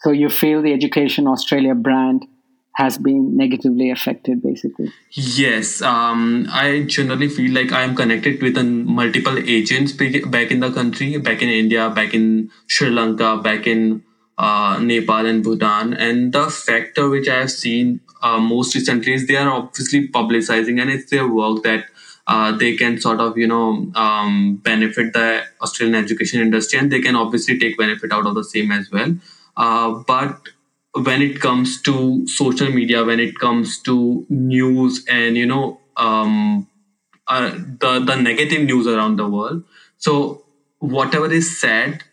So 0.03 0.11
you 0.11 0.29
feel 0.29 0.61
the 0.63 0.75
education 0.75 1.27
australia 1.27 1.75
brand 1.75 2.27
has 2.79 2.97
been 2.97 3.37
negatively 3.37 3.91
affected 3.91 4.41
basically. 4.41 4.91
Yes 5.11 5.83
um, 5.83 6.47
i 6.51 6.83
generally 6.97 7.29
feel 7.29 7.53
like 7.53 7.73
i 7.73 7.83
am 7.83 7.95
connected 8.01 8.43
with 8.43 8.57
multiple 8.99 9.39
agents 9.57 9.93
back 9.93 10.53
in 10.57 10.61
the 10.61 10.71
country 10.81 11.09
back 11.29 11.43
in 11.47 11.49
india 11.63 11.89
back 11.91 12.15
in 12.19 12.29
sri 12.67 12.91
lanka 12.99 13.31
back 13.49 13.67
in 13.67 14.03
uh, 14.39 14.79
nepal 14.81 15.27
and 15.27 15.43
bhutan. 15.43 15.95
And 15.95 16.33
the 16.33 16.49
factor 16.49 17.09
which 17.09 17.29
i 17.29 17.39
have 17.41 17.51
seen 17.51 18.01
uh, 18.23 18.39
most 18.39 18.75
recently 18.75 19.15
is 19.15 19.27
they 19.27 19.37
are 19.37 19.51
obviously 19.51 20.09
publicizing 20.09 20.81
and 20.81 20.91
it's 20.91 21.11
their 21.11 21.27
work 21.27 21.63
that 21.65 21.85
uh, 22.29 22.53
they 22.53 22.77
can 22.77 23.01
sort 23.01 23.21
of 23.21 23.37
you 23.37 23.49
know 23.49 23.91
um, 23.95 24.61
benefit 24.63 25.13
the 25.15 25.43
australian 25.63 25.97
education 26.05 26.41
industry 26.41 26.79
and 26.79 26.93
they 26.93 27.01
can 27.01 27.17
obviously 27.17 27.59
take 27.59 27.77
benefit 27.77 28.13
out 28.13 28.27
of 28.27 28.37
the 28.37 28.45
same 28.45 28.71
as 28.71 28.93
well. 28.93 29.17
Uh, 29.57 29.91
but 30.07 30.51
when 30.95 31.23
it 31.23 31.41
comes 31.41 31.81
to 31.83 32.27
social 32.27 32.71
media, 32.71 33.05
when 33.05 33.21
it 33.21 33.39
comes 33.39 33.79
to 33.83 34.27
news 34.29 35.05
and 35.09 35.37
you 35.37 35.47
know 35.47 35.81
um, 35.97 36.67
uh, 37.27 37.51
the 37.51 38.01
the 38.05 38.17
negative 38.17 38.63
news 38.63 38.87
around 38.87 39.17
the 39.17 39.29
world. 39.29 39.65
So 39.99 40.45
whatever 40.79 41.31
is 41.31 41.61
said, 41.61 42.05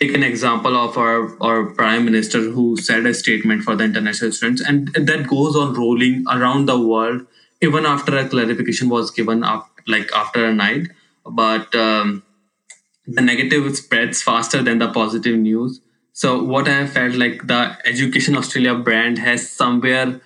take 0.00 0.14
an 0.14 0.22
example 0.22 0.76
of 0.76 0.96
our 0.96 1.36
our 1.42 1.66
prime 1.66 2.04
minister 2.04 2.40
who 2.40 2.76
said 2.76 3.06
a 3.06 3.14
statement 3.14 3.62
for 3.62 3.76
the 3.76 3.84
international 3.84 4.32
students, 4.32 4.62
and 4.62 4.88
that 4.94 5.26
goes 5.26 5.56
on 5.56 5.74
rolling 5.74 6.24
around 6.30 6.66
the 6.66 6.78
world 6.80 7.26
even 7.60 7.84
after 7.86 8.16
a 8.16 8.28
clarification 8.28 8.88
was 8.88 9.10
given 9.10 9.42
up, 9.42 9.68
like 9.86 10.12
after 10.12 10.44
a 10.44 10.54
night. 10.54 10.88
But 11.26 11.74
um, 11.74 12.22
the 13.06 13.20
negative 13.20 13.76
spreads 13.76 14.22
faster 14.22 14.62
than 14.62 14.78
the 14.78 14.92
positive 14.92 15.36
news 15.36 15.80
so 16.18 16.42
what 16.42 16.66
I 16.66 16.84
felt 16.84 17.14
like 17.14 17.46
the 17.46 17.78
Education 17.86 18.36
Australia 18.36 18.74
brand 18.74 19.18
has 19.18 19.48
somewhere 19.48 20.20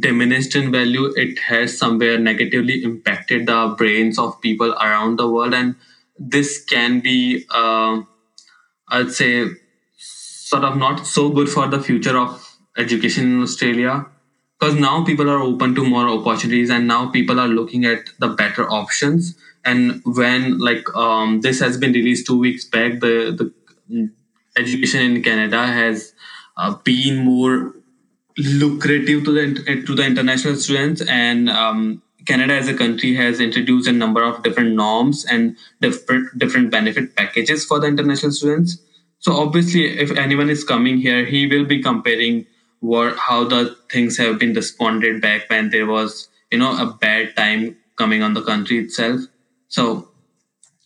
diminished 0.00 0.56
in 0.56 0.72
value. 0.72 1.12
It 1.14 1.38
has 1.38 1.78
somewhere 1.78 2.18
negatively 2.18 2.82
impacted 2.82 3.46
the 3.46 3.72
brains 3.78 4.18
of 4.18 4.40
people 4.40 4.72
around 4.72 5.20
the 5.20 5.28
world, 5.30 5.54
and 5.54 5.76
this 6.18 6.64
can 6.64 6.98
be, 6.98 7.44
uh, 7.50 8.00
I'd 8.88 9.12
say, 9.12 9.46
sort 9.98 10.64
of 10.64 10.76
not 10.76 11.06
so 11.06 11.28
good 11.28 11.48
for 11.48 11.68
the 11.68 11.80
future 11.80 12.18
of 12.18 12.58
education 12.76 13.32
in 13.34 13.42
Australia. 13.42 14.04
Because 14.58 14.74
now 14.74 15.04
people 15.04 15.30
are 15.30 15.40
open 15.40 15.76
to 15.76 15.84
more 15.84 16.08
opportunities, 16.08 16.70
and 16.70 16.88
now 16.88 17.06
people 17.12 17.38
are 17.38 17.46
looking 17.46 17.84
at 17.84 18.10
the 18.18 18.30
better 18.42 18.68
options. 18.68 19.36
And 19.64 20.02
when 20.04 20.58
like 20.58 20.92
um, 20.96 21.40
this 21.42 21.60
has 21.60 21.78
been 21.78 21.92
released 21.92 22.26
two 22.26 22.40
weeks 22.40 22.64
back, 22.64 22.98
the 22.98 23.14
the 23.40 24.10
education 24.56 25.02
in 25.02 25.22
Canada 25.22 25.66
has 25.66 26.12
uh, 26.56 26.74
been 26.84 27.24
more 27.24 27.74
lucrative 28.38 29.24
to 29.24 29.32
the 29.32 29.84
to 29.86 29.94
the 29.94 30.04
international 30.04 30.56
students 30.56 31.02
and 31.08 31.48
um, 31.48 32.02
Canada 32.26 32.54
as 32.54 32.68
a 32.68 32.74
country 32.74 33.14
has 33.14 33.40
introduced 33.40 33.88
a 33.88 33.92
number 33.92 34.22
of 34.22 34.42
different 34.42 34.74
norms 34.74 35.24
and 35.24 35.56
different 35.80 36.38
different 36.38 36.70
benefit 36.70 37.14
packages 37.16 37.64
for 37.64 37.80
the 37.80 37.86
international 37.86 38.32
students. 38.32 38.78
So 39.18 39.32
obviously, 39.32 39.98
if 39.98 40.10
anyone 40.16 40.50
is 40.50 40.64
coming 40.64 40.98
here, 40.98 41.24
he 41.24 41.46
will 41.46 41.64
be 41.64 41.82
comparing 41.82 42.46
what 42.80 43.16
how 43.16 43.44
the 43.44 43.76
things 43.90 44.18
have 44.18 44.38
been 44.38 44.54
responded 44.54 45.22
back 45.22 45.48
when 45.48 45.70
there 45.70 45.86
was 45.86 46.28
you 46.50 46.58
know 46.58 46.76
a 46.76 46.92
bad 46.92 47.34
time 47.36 47.76
coming 47.96 48.22
on 48.22 48.34
the 48.34 48.42
country 48.42 48.78
itself. 48.78 49.20
So 49.68 50.08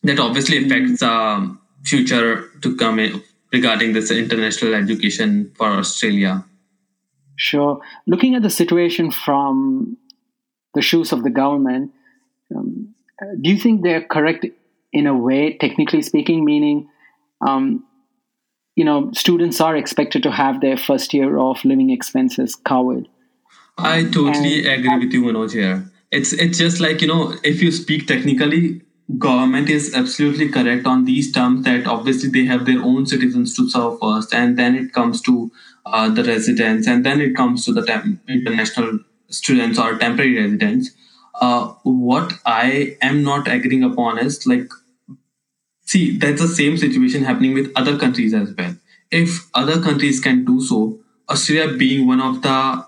that 0.03 0.19
obviously 0.19 0.65
affects 0.65 1.03
um, 1.03 1.61
future 1.85 2.51
to 2.63 2.77
come 2.77 2.99
in, 2.99 3.23
regarding 3.53 3.93
this 3.93 4.11
international 4.11 4.75
education 4.75 5.53
for 5.57 5.67
Australia? 5.67 6.45
Sure. 7.37 7.81
Looking 8.07 8.35
at 8.35 8.43
the 8.43 8.51
situation 8.51 9.11
from 9.11 9.97
the 10.75 10.83
shoes 10.83 11.13
of 11.13 11.23
the 11.23 11.31
government, 11.31 11.93
um, 12.55 12.95
do 13.41 13.51
you 13.51 13.59
think 13.59 13.83
they're 13.83 14.05
correct 14.05 14.47
in 14.93 15.07
a 15.07 15.17
way, 15.17 15.57
technically 15.59 16.03
speaking, 16.03 16.45
meaning, 16.45 16.89
um, 17.47 17.85
you 18.77 18.85
know, 18.85 19.11
students 19.13 19.61
are 19.61 19.77
expected 19.77 20.23
to 20.23 20.31
have 20.31 20.61
their 20.61 20.77
first 20.77 21.13
year 21.15 21.39
of 21.39 21.65
living 21.65 21.91
expenses 21.91 22.55
covered? 22.55 23.09
I 23.79 24.05
totally 24.05 24.67
and, 24.67 24.85
agree 24.85 25.05
with 25.05 25.13
you, 25.13 25.23
Manoj. 25.23 25.53
Here, 25.53 25.91
it's 26.11 26.33
it's 26.33 26.59
just 26.59 26.81
like 26.81 27.01
you 27.01 27.09
know, 27.09 27.35
if 27.43 27.63
you 27.63 27.73
speak 27.73 28.07
technically, 28.07 28.83
government 29.19 29.69
is 29.69 29.95
absolutely 29.95 30.49
correct 30.49 30.87
on 30.87 31.05
these 31.05 31.33
terms 31.33 31.65
that 31.65 31.87
obviously 31.87 32.29
they 32.31 32.45
have 32.45 32.67
their 32.67 32.81
own 32.83 33.07
citizens 33.07 33.57
to 33.57 33.69
serve 33.69 33.99
first 34.01 34.35
and 34.35 34.59
then 34.59 34.75
it 34.75 34.93
comes 34.93 35.21
to 35.23 35.51
uh, 35.87 36.09
the 36.09 36.23
residents 36.25 36.87
and 36.87 37.05
then 37.05 37.21
it 37.21 37.35
comes 37.35 37.65
to 37.65 37.73
the 37.73 38.19
international 38.29 38.99
students 39.29 39.79
or 39.79 39.97
temporary 39.99 40.41
residents. 40.41 40.91
Uh, 41.35 41.73
what 41.85 42.35
i 42.45 42.97
am 43.01 43.23
not 43.23 43.49
agreeing 43.49 43.83
upon 43.83 44.19
is 44.19 44.47
like 44.47 44.69
see 45.81 46.19
that's 46.19 46.43
the 46.43 46.49
same 46.49 46.77
situation 46.77 47.25
happening 47.25 47.55
with 47.55 47.73
other 47.77 47.97
countries 47.97 48.35
as 48.35 48.53
well. 48.57 48.77
If 49.11 49.49
other 49.55 49.81
countries 49.81 50.21
can 50.21 50.45
do 50.45 50.61
so 50.61 50.99
australia 51.29 51.77
being 51.77 52.07
one 52.07 52.21
of 52.21 52.43
the 52.43 52.87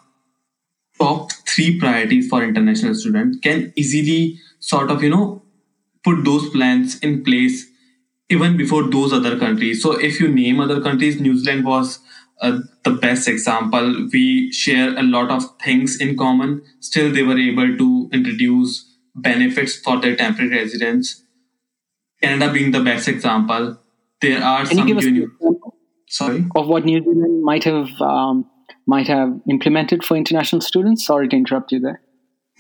top 0.98 1.32
three 1.48 1.78
priorities 1.78 2.28
for 2.28 2.42
international 2.42 2.94
students 2.94 3.38
can 3.38 3.72
easily 3.76 4.38
sort 4.58 4.90
of 4.90 5.02
you 5.02 5.10
know 5.10 5.42
put 6.04 6.24
those 6.24 6.48
plans 6.50 6.98
in 7.00 7.22
place 7.24 7.66
even 8.28 8.56
before 8.56 8.88
those 8.90 9.12
other 9.12 9.38
countries. 9.38 9.82
So 9.82 9.92
if 9.92 10.18
you 10.20 10.28
name 10.28 10.60
other 10.60 10.80
countries, 10.80 11.20
New 11.20 11.36
Zealand 11.36 11.64
was 11.64 11.98
uh, 12.40 12.60
the 12.84 12.92
best 12.92 13.28
example. 13.28 14.08
We 14.12 14.50
share 14.52 14.96
a 14.98 15.02
lot 15.02 15.30
of 15.30 15.44
things 15.62 16.00
in 16.00 16.16
common. 16.16 16.62
Still, 16.80 17.12
they 17.12 17.22
were 17.22 17.38
able 17.38 17.76
to 17.76 18.08
introduce 18.12 18.88
benefits 19.14 19.76
for 19.76 20.00
their 20.00 20.16
temporary 20.16 20.50
residents. 20.50 21.22
Canada 22.22 22.52
being 22.52 22.70
the 22.70 22.80
best 22.80 23.08
example. 23.08 23.78
There 24.20 24.42
are 24.42 24.64
Can 24.64 24.78
some 24.78 24.88
you 24.88 24.94
give 24.94 25.04
uni- 25.04 25.26
sorry 26.08 26.44
of 26.54 26.68
what 26.68 26.84
New 26.84 27.02
Zealand 27.02 27.42
might 27.42 27.64
have 27.64 27.88
um, 28.00 28.48
might 28.86 29.08
have 29.08 29.40
implemented 29.50 30.04
for 30.04 30.16
international 30.16 30.60
students. 30.60 31.04
Sorry 31.04 31.28
to 31.28 31.36
interrupt 31.36 31.72
you 31.72 31.80
there. 31.80 32.00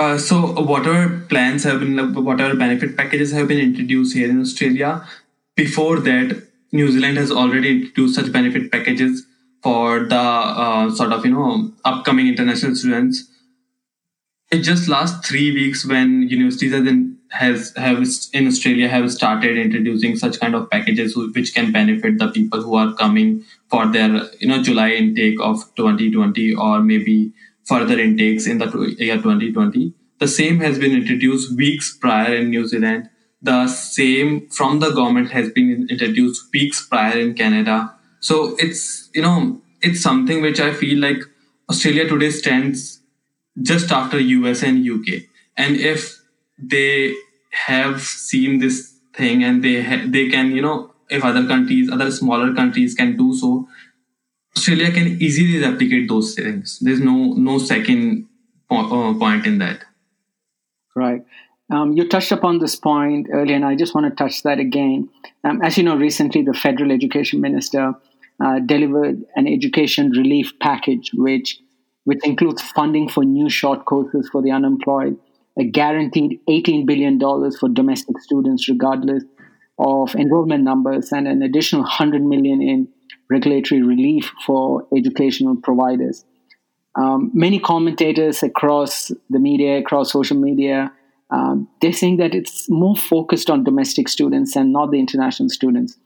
Uh, 0.02 0.18
so 0.18 0.36
whatever 0.70 1.20
plans 1.28 1.62
have 1.62 1.78
been, 1.80 1.96
whatever 2.24 2.56
benefit 2.56 2.96
packages 2.96 3.30
have 3.30 3.46
been 3.46 3.60
introduced 3.60 4.14
here 4.16 4.28
in 4.28 4.40
Australia, 4.40 5.06
before 5.54 6.00
that, 6.00 6.42
New 6.72 6.90
Zealand 6.90 7.18
has 7.18 7.30
already 7.30 7.70
introduced 7.70 8.16
such 8.16 8.32
benefit 8.32 8.72
packages 8.72 9.26
for 9.62 10.00
the 10.00 10.24
uh, 10.62 10.90
sort 10.90 11.12
of 11.12 11.24
you 11.24 11.32
know 11.32 11.72
upcoming 11.84 12.26
international 12.26 12.74
students. 12.74 13.28
It 14.50 14.62
just 14.70 14.88
last 14.88 15.24
three 15.24 15.52
weeks 15.52 15.86
when 15.86 16.28
universities 16.28 16.72
has 16.72 16.86
in, 16.86 17.18
has 17.30 17.72
have 17.76 18.02
in 18.32 18.48
Australia 18.48 18.88
have 18.88 19.12
started 19.12 19.56
introducing 19.56 20.16
such 20.16 20.40
kind 20.40 20.56
of 20.56 20.68
packages 20.70 21.16
which 21.16 21.54
can 21.54 21.70
benefit 21.70 22.18
the 22.18 22.28
people 22.28 22.62
who 22.62 22.74
are 22.74 22.92
coming 22.94 23.44
for 23.70 23.86
their 23.86 24.10
you 24.40 24.48
know 24.48 24.60
July 24.62 24.90
intake 25.04 25.40
of 25.40 25.64
2020 25.76 26.54
or 26.54 26.80
maybe 26.80 27.32
further 27.64 27.98
intakes 27.98 28.46
in 28.46 28.58
the 28.58 28.94
year 28.98 29.16
2020. 29.16 29.94
The 30.18 30.28
same 30.28 30.60
has 30.60 30.78
been 30.78 30.92
introduced 30.92 31.56
weeks 31.56 31.96
prior 31.96 32.34
in 32.34 32.50
New 32.50 32.66
Zealand. 32.66 33.10
The 33.40 33.66
same 33.66 34.48
from 34.48 34.78
the 34.78 34.90
government 34.90 35.30
has 35.32 35.50
been 35.50 35.88
introduced 35.90 36.52
weeks 36.52 36.86
prior 36.86 37.18
in 37.18 37.34
Canada. 37.34 37.94
So 38.20 38.54
it's, 38.58 39.10
you 39.14 39.22
know, 39.22 39.60
it's 39.80 40.00
something 40.00 40.40
which 40.42 40.60
I 40.60 40.72
feel 40.72 41.00
like 41.00 41.24
Australia 41.68 42.08
today 42.08 42.30
stands 42.30 43.00
just 43.60 43.90
after 43.90 44.18
US 44.18 44.62
and 44.62 44.86
UK. 44.86 45.22
And 45.56 45.76
if 45.76 46.22
they 46.58 47.14
have 47.66 48.00
seen 48.00 48.60
this 48.60 48.94
thing 49.14 49.42
and 49.42 49.62
they 49.62 49.82
ha- 49.82 50.04
they 50.06 50.28
can, 50.28 50.52
you 50.52 50.62
know, 50.62 50.92
if 51.10 51.24
other 51.24 51.46
countries, 51.46 51.90
other 51.90 52.10
smaller 52.10 52.54
countries 52.54 52.94
can 52.94 53.16
do 53.16 53.34
so, 53.34 53.68
Australia 54.56 54.92
can 54.92 55.20
easily 55.20 55.60
replicate 55.60 56.08
those 56.08 56.34
things. 56.34 56.78
There's 56.80 57.00
no 57.00 57.32
no 57.34 57.58
second 57.58 58.28
po- 58.68 59.10
uh, 59.10 59.18
point 59.18 59.46
in 59.46 59.58
that. 59.58 59.84
Right. 60.94 61.24
Um, 61.70 61.92
you 61.92 62.06
touched 62.06 62.32
upon 62.32 62.58
this 62.58 62.76
point 62.76 63.28
earlier, 63.32 63.56
and 63.56 63.64
I 63.64 63.76
just 63.76 63.94
want 63.94 64.06
to 64.06 64.14
touch 64.14 64.42
that 64.42 64.58
again. 64.58 65.08
Um, 65.42 65.62
as 65.62 65.78
you 65.78 65.84
know, 65.84 65.96
recently 65.96 66.42
the 66.42 66.52
federal 66.52 66.92
education 66.92 67.40
minister 67.40 67.94
uh, 68.44 68.58
delivered 68.58 69.24
an 69.36 69.46
education 69.46 70.10
relief 70.10 70.52
package, 70.60 71.10
which 71.14 71.60
which 72.04 72.20
includes 72.24 72.60
funding 72.60 73.08
for 73.08 73.24
new 73.24 73.48
short 73.48 73.84
courses 73.84 74.28
for 74.30 74.42
the 74.42 74.50
unemployed, 74.50 75.16
a 75.56 75.64
guaranteed 75.64 76.40
$18 76.48 76.84
billion 76.84 77.18
for 77.52 77.68
domestic 77.68 78.18
students, 78.18 78.68
regardless 78.68 79.22
of 79.78 80.14
enrollment 80.16 80.64
numbers, 80.64 81.12
and 81.12 81.28
an 81.28 81.42
additional 81.42 81.82
100 81.82 82.22
million 82.22 82.60
in 82.60 82.88
regulatory 83.32 83.82
relief 83.82 84.30
for 84.46 84.86
educational 84.96 85.56
providers. 85.56 86.24
Um, 86.94 87.30
many 87.32 87.58
commentators 87.58 88.42
across 88.42 89.10
the 89.30 89.38
media, 89.38 89.78
across 89.78 90.12
social 90.12 90.36
media, 90.36 90.92
um, 91.30 91.68
they're 91.80 91.94
saying 91.94 92.18
that 92.18 92.34
it's 92.34 92.68
more 92.68 92.94
focused 92.94 93.48
on 93.48 93.64
domestic 93.64 94.08
students 94.08 94.54
and 94.54 94.72
not 94.72 94.90
the 94.90 94.98
international 94.98 95.48
students. 95.48 95.96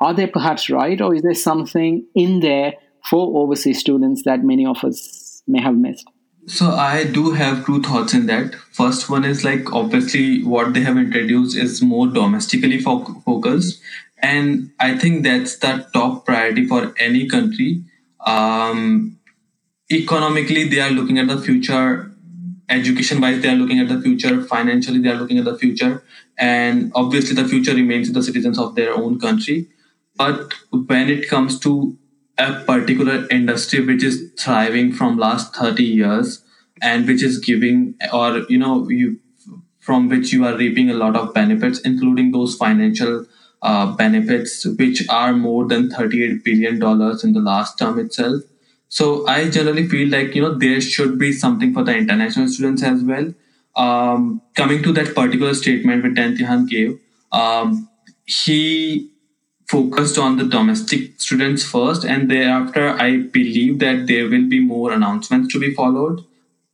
Are 0.00 0.12
they 0.12 0.26
perhaps 0.26 0.68
right, 0.68 1.00
or 1.00 1.14
is 1.14 1.22
there 1.22 1.34
something 1.34 2.04
in 2.16 2.40
there 2.40 2.74
for 3.08 3.22
overseas 3.42 3.78
students 3.78 4.24
that 4.24 4.42
many 4.42 4.66
of 4.66 4.82
us 4.82 5.42
may 5.46 5.62
have 5.62 5.76
missed? 5.76 6.08
So 6.46 6.70
I 6.70 7.04
do 7.04 7.30
have 7.30 7.64
two 7.64 7.80
thoughts 7.82 8.14
in 8.14 8.26
that. 8.26 8.56
First 8.72 9.08
one 9.08 9.24
is 9.24 9.44
like 9.44 9.72
obviously 9.72 10.42
what 10.42 10.74
they 10.74 10.80
have 10.80 10.96
introduced 10.96 11.56
is 11.56 11.80
more 11.80 12.08
domestically 12.08 12.80
fo- 12.80 13.22
focused, 13.24 13.80
and 14.22 14.70
I 14.80 14.96
think 14.96 15.24
that's 15.24 15.56
the 15.56 15.86
top 15.92 16.24
priority 16.26 16.66
for 16.66 16.94
any 16.98 17.28
country. 17.28 17.84
Um, 18.24 19.18
economically, 19.90 20.68
they 20.68 20.80
are 20.80 20.90
looking 20.90 21.18
at 21.18 21.28
the 21.28 21.38
future. 21.40 22.10
Education 22.68 23.20
wise, 23.20 23.42
they 23.42 23.50
are 23.50 23.56
looking 23.56 23.80
at 23.80 23.88
the 23.88 24.00
future. 24.00 24.42
Financially, 24.42 25.00
they 25.00 25.10
are 25.10 25.16
looking 25.16 25.38
at 25.38 25.44
the 25.44 25.58
future, 25.58 26.02
and 26.38 26.92
obviously, 26.94 27.34
the 27.34 27.46
future 27.46 27.74
remains 27.74 28.10
the 28.12 28.22
citizens 28.22 28.58
of 28.58 28.74
their 28.74 28.94
own 28.94 29.18
country. 29.18 29.68
But 30.16 30.54
when 30.70 31.08
it 31.10 31.28
comes 31.28 31.58
to 31.60 31.98
a 32.38 32.60
particular 32.64 33.26
industry 33.30 33.84
which 33.84 34.02
is 34.02 34.32
thriving 34.38 34.92
from 34.92 35.18
last 35.18 35.54
30 35.54 35.84
years 35.84 36.42
and 36.80 37.06
which 37.06 37.22
is 37.22 37.38
giving 37.38 37.94
or 38.12 38.44
you 38.48 38.58
know 38.58 38.88
you 38.88 39.18
from 39.80 40.08
which 40.08 40.32
you 40.32 40.44
are 40.46 40.56
reaping 40.56 40.90
a 40.90 40.94
lot 40.94 41.16
of 41.16 41.34
benefits 41.34 41.80
including 41.80 42.32
those 42.32 42.56
financial 42.56 43.26
uh, 43.62 43.86
benefits 43.96 44.64
which 44.64 45.06
are 45.08 45.32
more 45.32 45.66
than 45.66 45.90
38 45.90 46.44
billion 46.44 46.78
dollars 46.78 47.24
in 47.24 47.32
the 47.32 47.40
last 47.40 47.78
term 47.78 47.98
itself 47.98 48.42
so 48.88 49.26
i 49.26 49.48
generally 49.48 49.86
feel 49.88 50.08
like 50.08 50.34
you 50.34 50.42
know 50.42 50.54
there 50.54 50.80
should 50.80 51.18
be 51.18 51.32
something 51.32 51.72
for 51.72 51.84
the 51.84 51.96
international 51.96 52.48
students 52.48 52.82
as 52.82 53.02
well 53.02 53.32
um, 53.74 54.42
coming 54.54 54.82
to 54.82 54.92
that 54.92 55.14
particular 55.14 55.54
statement 55.54 56.02
which 56.04 56.14
Dan 56.14 56.66
gave 56.66 57.00
um, 57.32 57.88
he 58.26 59.12
focused 59.72 60.18
on 60.18 60.36
the 60.36 60.44
domestic 60.44 61.18
students 61.18 61.64
first, 61.64 62.04
and 62.04 62.30
thereafter, 62.30 62.90
I 62.90 63.22
believe 63.36 63.78
that 63.78 64.06
there 64.06 64.24
will 64.24 64.48
be 64.48 64.60
more 64.60 64.92
announcements 64.92 65.52
to 65.54 65.60
be 65.60 65.72
followed. 65.74 66.24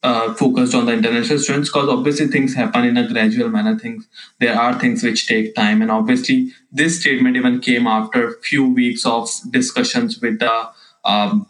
Uh, 0.05 0.33
focused 0.33 0.76
on 0.76 0.87
the 0.87 0.93
international 0.93 1.40
students 1.40 1.71
because 1.71 1.88
obviously 1.88 2.28
things 2.28 2.55
happen 2.55 2.85
in 2.85 2.97
a 2.97 3.09
gradual 3.09 3.49
manner. 3.49 3.76
Things 3.76 4.07
there 4.38 4.57
are 4.57 4.78
things 4.78 5.02
which 5.02 5.26
take 5.26 5.57
time 5.57 5.83
and 5.83 5.90
obviously 5.90 6.52
this 6.71 7.00
statement 7.00 7.37
even 7.37 7.59
came 7.59 7.88
after 7.88 8.38
few 8.43 8.73
weeks 8.73 9.05
of 9.05 9.28
discussions 9.50 10.21
with 10.21 10.39
the 10.39 10.69
um, 11.04 11.49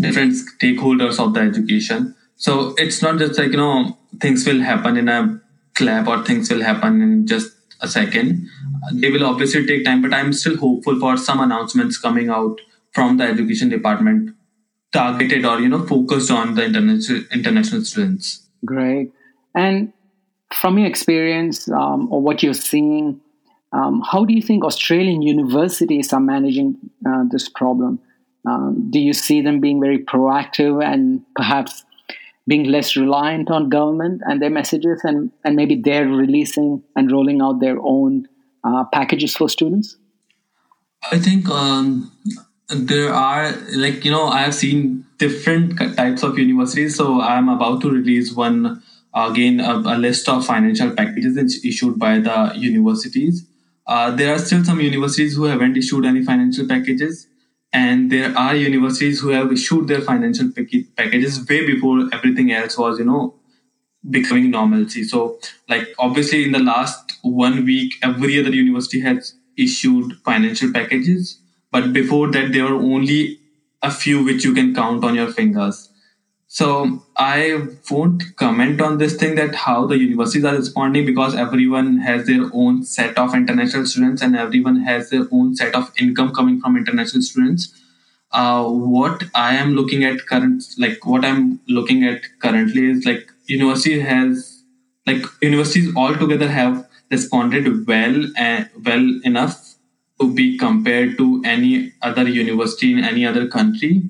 different 0.00 0.34
stakeholders 0.34 1.18
of 1.18 1.34
the 1.34 1.40
education. 1.40 2.14
So 2.36 2.76
it's 2.78 3.02
not 3.02 3.18
just 3.18 3.36
like 3.36 3.50
you 3.50 3.56
know 3.56 3.98
things 4.20 4.46
will 4.46 4.60
happen 4.60 4.96
in 4.96 5.08
a 5.08 5.40
clap 5.74 6.06
or 6.06 6.24
things 6.24 6.48
will 6.50 6.62
happen 6.62 7.02
in 7.02 7.26
just 7.26 7.50
a 7.80 7.88
second. 7.88 8.48
They 8.92 9.10
will 9.10 9.26
obviously 9.26 9.66
take 9.66 9.84
time, 9.84 10.00
but 10.00 10.14
I'm 10.14 10.32
still 10.32 10.56
hopeful 10.56 11.00
for 11.00 11.16
some 11.16 11.40
announcements 11.40 11.98
coming 11.98 12.28
out 12.30 12.60
from 12.92 13.16
the 13.16 13.24
education 13.24 13.68
department 13.68 14.36
targeted 14.92 15.44
or 15.44 15.60
you 15.60 15.68
know 15.68 15.84
focused 15.86 16.30
on 16.30 16.54
the 16.54 16.64
international 16.64 17.22
international 17.32 17.84
students. 17.84 18.46
Great. 18.64 19.12
And 19.54 19.92
from 20.52 20.78
your 20.78 20.86
experience 20.86 21.68
um, 21.70 22.12
or 22.12 22.20
what 22.20 22.42
you're 22.42 22.54
seeing, 22.54 23.20
um, 23.72 24.02
how 24.10 24.24
do 24.24 24.34
you 24.34 24.42
think 24.42 24.64
Australian 24.64 25.22
universities 25.22 26.12
are 26.12 26.20
managing 26.20 26.76
uh, 27.06 27.24
this 27.30 27.48
problem? 27.48 28.00
Um, 28.46 28.90
do 28.90 28.98
you 28.98 29.12
see 29.12 29.42
them 29.42 29.60
being 29.60 29.80
very 29.80 29.98
proactive 29.98 30.82
and 30.82 31.22
perhaps 31.36 31.84
being 32.46 32.64
less 32.64 32.96
reliant 32.96 33.50
on 33.50 33.68
government 33.68 34.22
and 34.24 34.40
their 34.40 34.48
messages, 34.48 35.02
and, 35.04 35.30
and 35.44 35.54
maybe 35.54 35.74
they're 35.74 36.08
releasing 36.08 36.82
and 36.96 37.12
rolling 37.12 37.42
out 37.42 37.60
their 37.60 37.76
own 37.80 38.26
uh, 38.64 38.84
packages 38.84 39.36
for 39.36 39.50
students? 39.50 39.98
I 41.12 41.18
think 41.18 41.48
um, 41.50 42.10
there 42.70 43.12
are 43.12 43.52
like 43.74 44.04
you 44.04 44.10
know 44.10 44.26
I 44.26 44.40
have 44.42 44.54
seen 44.54 45.06
different 45.18 45.78
types 45.96 46.22
of 46.22 46.38
universities. 46.38 46.96
So 46.96 47.20
I'm 47.20 47.48
about 47.48 47.80
to 47.82 47.90
release 47.90 48.32
one 48.32 48.82
again 49.14 49.60
a, 49.60 49.76
a 49.76 49.96
list 49.98 50.28
of 50.28 50.44
financial 50.46 50.90
packages 50.90 51.64
issued 51.64 51.98
by 51.98 52.18
the 52.20 52.52
universities. 52.56 53.46
Uh, 53.86 54.10
there 54.10 54.34
are 54.34 54.38
still 54.38 54.64
some 54.64 54.80
universities 54.80 55.34
who 55.34 55.44
haven't 55.44 55.76
issued 55.76 56.04
any 56.04 56.22
financial 56.22 56.66
packages, 56.68 57.26
and 57.72 58.12
there 58.12 58.36
are 58.36 58.54
universities 58.54 59.20
who 59.20 59.30
have 59.30 59.50
issued 59.50 59.88
their 59.88 60.02
financial 60.02 60.50
packages 60.96 61.48
way 61.48 61.66
before 61.66 62.08
everything 62.12 62.52
else 62.52 62.76
was 62.76 62.98
you 62.98 63.04
know 63.06 63.34
becoming 64.10 64.50
normalcy. 64.50 65.04
So 65.04 65.38
like 65.68 65.88
obviously 65.98 66.44
in 66.44 66.52
the 66.52 66.58
last 66.60 67.14
one 67.22 67.64
week, 67.64 67.94
every 68.02 68.38
other 68.40 68.50
university 68.54 69.00
has 69.00 69.34
issued 69.56 70.14
financial 70.24 70.72
packages. 70.72 71.40
But 71.70 71.92
before 71.92 72.30
that, 72.32 72.52
there 72.52 72.64
were 72.64 72.80
only 72.80 73.40
a 73.82 73.90
few 73.90 74.24
which 74.24 74.44
you 74.44 74.54
can 74.54 74.74
count 74.74 75.04
on 75.04 75.14
your 75.14 75.30
fingers. 75.32 75.90
So 76.50 77.02
I 77.16 77.66
won't 77.90 78.22
comment 78.36 78.80
on 78.80 78.96
this 78.96 79.16
thing 79.16 79.34
that 79.34 79.54
how 79.54 79.86
the 79.86 79.98
universities 79.98 80.46
are 80.46 80.54
responding 80.56 81.04
because 81.04 81.34
everyone 81.34 81.98
has 81.98 82.26
their 82.26 82.48
own 82.54 82.84
set 82.84 83.18
of 83.18 83.34
international 83.34 83.84
students 83.84 84.22
and 84.22 84.34
everyone 84.34 84.80
has 84.80 85.10
their 85.10 85.28
own 85.30 85.54
set 85.56 85.74
of 85.74 85.92
income 85.98 86.32
coming 86.34 86.58
from 86.58 86.76
international 86.78 87.22
students. 87.22 87.74
Uh, 88.32 88.64
what 88.64 89.24
I 89.34 89.56
am 89.56 89.74
looking 89.74 90.04
at 90.04 90.26
current, 90.26 90.64
like 90.78 91.04
what 91.04 91.22
I'm 91.24 91.60
looking 91.68 92.04
at 92.04 92.22
currently 92.38 92.92
is 92.92 93.04
like 93.04 93.30
university 93.46 94.00
has, 94.00 94.62
like 95.06 95.24
universities 95.42 95.94
altogether 95.94 96.48
have 96.48 96.88
responded 97.10 97.86
well 97.86 98.24
and 98.36 98.70
well 98.84 99.20
enough 99.24 99.67
to 100.20 100.32
be 100.32 100.58
compared 100.58 101.16
to 101.18 101.42
any 101.44 101.92
other 102.02 102.28
university 102.28 102.92
in 102.92 103.04
any 103.04 103.24
other 103.26 103.46
country. 103.46 104.02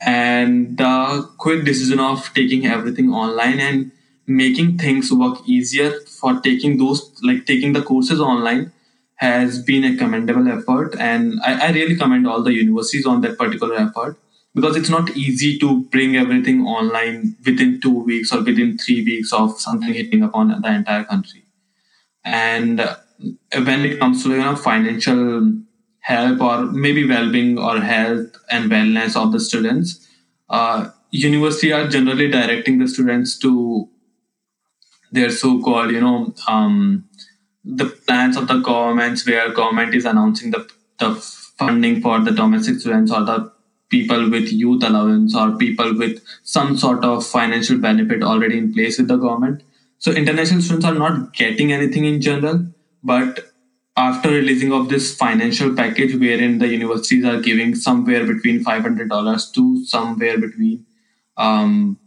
And 0.00 0.76
the 0.76 1.28
quick 1.38 1.64
decision 1.64 2.00
of 2.00 2.32
taking 2.34 2.66
everything 2.66 3.10
online 3.10 3.60
and 3.60 3.92
making 4.26 4.78
things 4.78 5.12
work 5.12 5.38
easier 5.46 5.92
for 6.00 6.40
taking 6.40 6.78
those 6.78 7.12
like 7.22 7.46
taking 7.46 7.72
the 7.72 7.82
courses 7.82 8.20
online 8.20 8.72
has 9.16 9.62
been 9.62 9.84
a 9.84 9.96
commendable 9.96 10.48
effort. 10.48 10.96
And 10.98 11.40
I, 11.44 11.68
I 11.68 11.70
really 11.72 11.96
commend 11.96 12.26
all 12.26 12.42
the 12.42 12.52
universities 12.52 13.06
on 13.06 13.20
that 13.22 13.38
particular 13.38 13.76
effort 13.76 14.18
because 14.54 14.76
it's 14.76 14.88
not 14.88 15.10
easy 15.16 15.58
to 15.58 15.82
bring 15.84 16.16
everything 16.16 16.66
online 16.66 17.36
within 17.44 17.80
two 17.80 18.02
weeks 18.04 18.32
or 18.32 18.42
within 18.42 18.78
three 18.78 19.04
weeks 19.04 19.32
of 19.32 19.60
something 19.60 19.92
hitting 19.92 20.22
upon 20.22 20.60
the 20.60 20.72
entire 20.72 21.04
country. 21.04 21.44
And 22.24 22.80
when 23.18 23.84
it 23.84 23.98
comes 23.98 24.22
to 24.22 24.30
you 24.30 24.38
know 24.38 24.56
financial 24.56 25.52
help 26.00 26.40
or 26.40 26.66
maybe 26.66 27.08
well-being 27.08 27.58
or 27.58 27.80
health 27.80 28.36
and 28.50 28.70
wellness 28.70 29.16
of 29.20 29.32
the 29.32 29.40
students 29.40 30.06
uh, 30.50 30.90
university 31.10 31.72
are 31.72 31.88
generally 31.88 32.30
directing 32.30 32.78
the 32.78 32.88
students 32.88 33.38
to 33.38 33.88
their 35.12 35.30
so-called 35.30 35.90
you 35.90 36.00
know 36.00 36.34
um, 36.48 37.08
the 37.64 37.86
plans 37.86 38.36
of 38.36 38.46
the 38.48 38.58
governments 38.58 39.26
where 39.26 39.52
government 39.52 39.94
is 39.94 40.04
announcing 40.04 40.50
the, 40.50 40.68
the 40.98 41.14
funding 41.58 42.00
for 42.00 42.20
the 42.20 42.30
domestic 42.30 42.78
students 42.78 43.10
or 43.10 43.24
the 43.24 43.52
people 43.88 44.28
with 44.28 44.52
youth 44.52 44.82
allowance 44.82 45.36
or 45.36 45.56
people 45.56 45.96
with 45.96 46.22
some 46.42 46.76
sort 46.76 47.04
of 47.04 47.24
financial 47.26 47.78
benefit 47.78 48.22
already 48.22 48.58
in 48.58 48.72
place 48.72 48.98
with 48.98 49.08
the 49.08 49.16
government. 49.16 49.62
So 49.98 50.12
international 50.12 50.60
students 50.60 50.86
are 50.86 50.94
not 50.94 51.32
getting 51.32 51.72
anything 51.72 52.04
in 52.04 52.20
general, 52.20 52.66
but 53.04 53.52
after 53.96 54.30
releasing 54.30 54.72
of 54.72 54.88
this 54.88 55.14
financial 55.16 55.74
package 55.74 56.16
wherein 56.16 56.58
the 56.58 56.66
universities 56.66 57.24
are 57.24 57.40
giving 57.40 57.74
somewhere 57.74 58.26
between 58.26 58.64
$500 58.64 59.54
to 59.54 59.84
somewhere 59.84 60.38
between 60.38 60.84
um, 61.36 61.98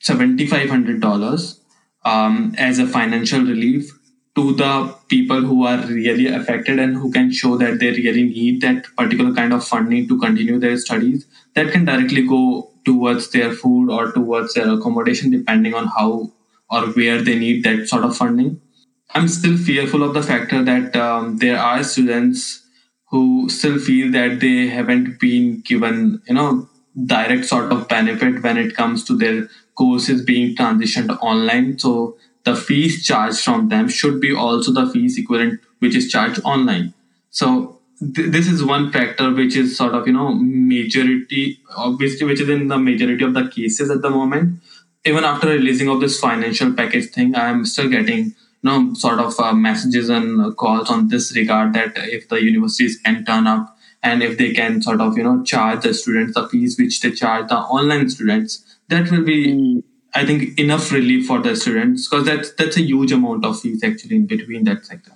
$7,500 0.00 1.58
um, 2.04 2.54
as 2.56 2.78
a 2.78 2.86
financial 2.86 3.40
relief 3.40 3.90
to 4.36 4.54
the 4.54 4.94
people 5.08 5.40
who 5.40 5.64
are 5.64 5.78
really 5.86 6.26
affected 6.26 6.78
and 6.78 6.96
who 6.96 7.10
can 7.10 7.32
show 7.32 7.56
that 7.56 7.78
they 7.78 7.90
really 7.90 8.24
need 8.24 8.60
that 8.60 8.84
particular 8.96 9.32
kind 9.32 9.52
of 9.52 9.64
funding 9.64 10.08
to 10.08 10.18
continue 10.18 10.58
their 10.58 10.76
studies 10.76 11.26
that 11.54 11.70
can 11.70 11.84
directly 11.84 12.26
go 12.26 12.70
towards 12.84 13.30
their 13.30 13.52
food 13.52 13.90
or 13.90 14.12
towards 14.12 14.54
their 14.54 14.70
accommodation 14.70 15.30
depending 15.30 15.74
on 15.74 15.86
how 15.86 16.30
or 16.70 16.86
where 16.92 17.22
they 17.22 17.38
need 17.38 17.62
that 17.64 17.88
sort 17.88 18.04
of 18.04 18.16
funding 18.16 18.60
i'm 19.10 19.28
still 19.28 19.56
fearful 19.56 20.02
of 20.02 20.14
the 20.14 20.22
factor 20.22 20.62
that 20.62 20.96
um, 20.96 21.38
there 21.38 21.58
are 21.58 21.82
students 21.82 22.66
who 23.10 23.48
still 23.48 23.78
feel 23.78 24.10
that 24.12 24.40
they 24.40 24.68
haven't 24.68 25.20
been 25.20 25.60
given 25.60 26.20
you 26.26 26.34
know 26.34 26.68
direct 27.06 27.44
sort 27.44 27.72
of 27.72 27.88
benefit 27.88 28.42
when 28.42 28.56
it 28.56 28.74
comes 28.76 29.04
to 29.04 29.16
their 29.16 29.48
courses 29.74 30.24
being 30.24 30.54
transitioned 30.54 31.16
online. 31.20 31.78
So 31.78 32.16
the 32.44 32.54
fees 32.54 33.04
charged 33.04 33.40
from 33.40 33.68
them 33.68 33.88
should 33.88 34.20
be 34.20 34.34
also 34.34 34.72
the 34.72 34.86
fees 34.90 35.18
equivalent 35.18 35.60
which 35.80 35.94
is 35.96 36.10
charged 36.10 36.40
online. 36.44 36.94
So 37.30 37.80
th- 37.98 38.30
this 38.30 38.46
is 38.46 38.64
one 38.64 38.92
factor 38.92 39.32
which 39.32 39.56
is 39.56 39.76
sort 39.76 39.94
of 39.94 40.06
you 40.06 40.12
know 40.12 40.34
majority 40.34 41.60
obviously 41.76 42.26
which 42.26 42.40
is 42.40 42.48
in 42.48 42.68
the 42.68 42.78
majority 42.78 43.24
of 43.24 43.34
the 43.34 43.48
cases 43.48 43.90
at 43.90 44.02
the 44.02 44.10
moment. 44.10 44.60
Even 45.04 45.24
after 45.24 45.48
releasing 45.48 45.88
of 45.88 46.00
this 46.00 46.18
financial 46.18 46.72
package 46.72 47.10
thing 47.10 47.34
i 47.34 47.48
am 47.48 47.64
still 47.66 47.88
getting 47.90 48.34
know 48.64 48.94
sort 48.94 49.18
of 49.20 49.38
uh, 49.38 49.52
messages 49.52 50.08
and 50.08 50.56
calls 50.56 50.90
on 50.90 51.08
this 51.08 51.34
regard 51.36 51.72
that 51.74 51.92
if 51.96 52.28
the 52.28 52.42
universities 52.42 52.98
can 52.98 53.24
turn 53.24 53.46
up 53.46 53.76
and 54.02 54.22
if 54.22 54.36
they 54.38 54.52
can 54.52 54.82
sort 54.82 55.00
of 55.00 55.16
you 55.16 55.24
know 55.24 55.42
charge 55.44 55.82
the 55.82 55.94
students 55.94 56.34
the 56.34 56.48
fees 56.48 56.78
which 56.78 57.00
they 57.00 57.10
charge 57.10 57.48
the 57.48 57.56
online 57.56 58.08
students 58.08 58.78
that 58.88 59.10
will 59.10 59.24
be 59.24 59.46
mm. 59.46 59.82
I 60.16 60.24
think 60.24 60.58
enough 60.60 60.92
relief 60.92 61.26
for 61.26 61.40
the 61.40 61.56
students 61.56 62.08
because 62.08 62.24
that's 62.24 62.52
that's 62.52 62.76
a 62.76 62.82
huge 62.82 63.10
amount 63.10 63.44
of 63.44 63.60
fees 63.60 63.82
actually 63.82 64.16
in 64.16 64.26
between 64.26 64.64
that 64.64 64.86
sector. 64.86 65.12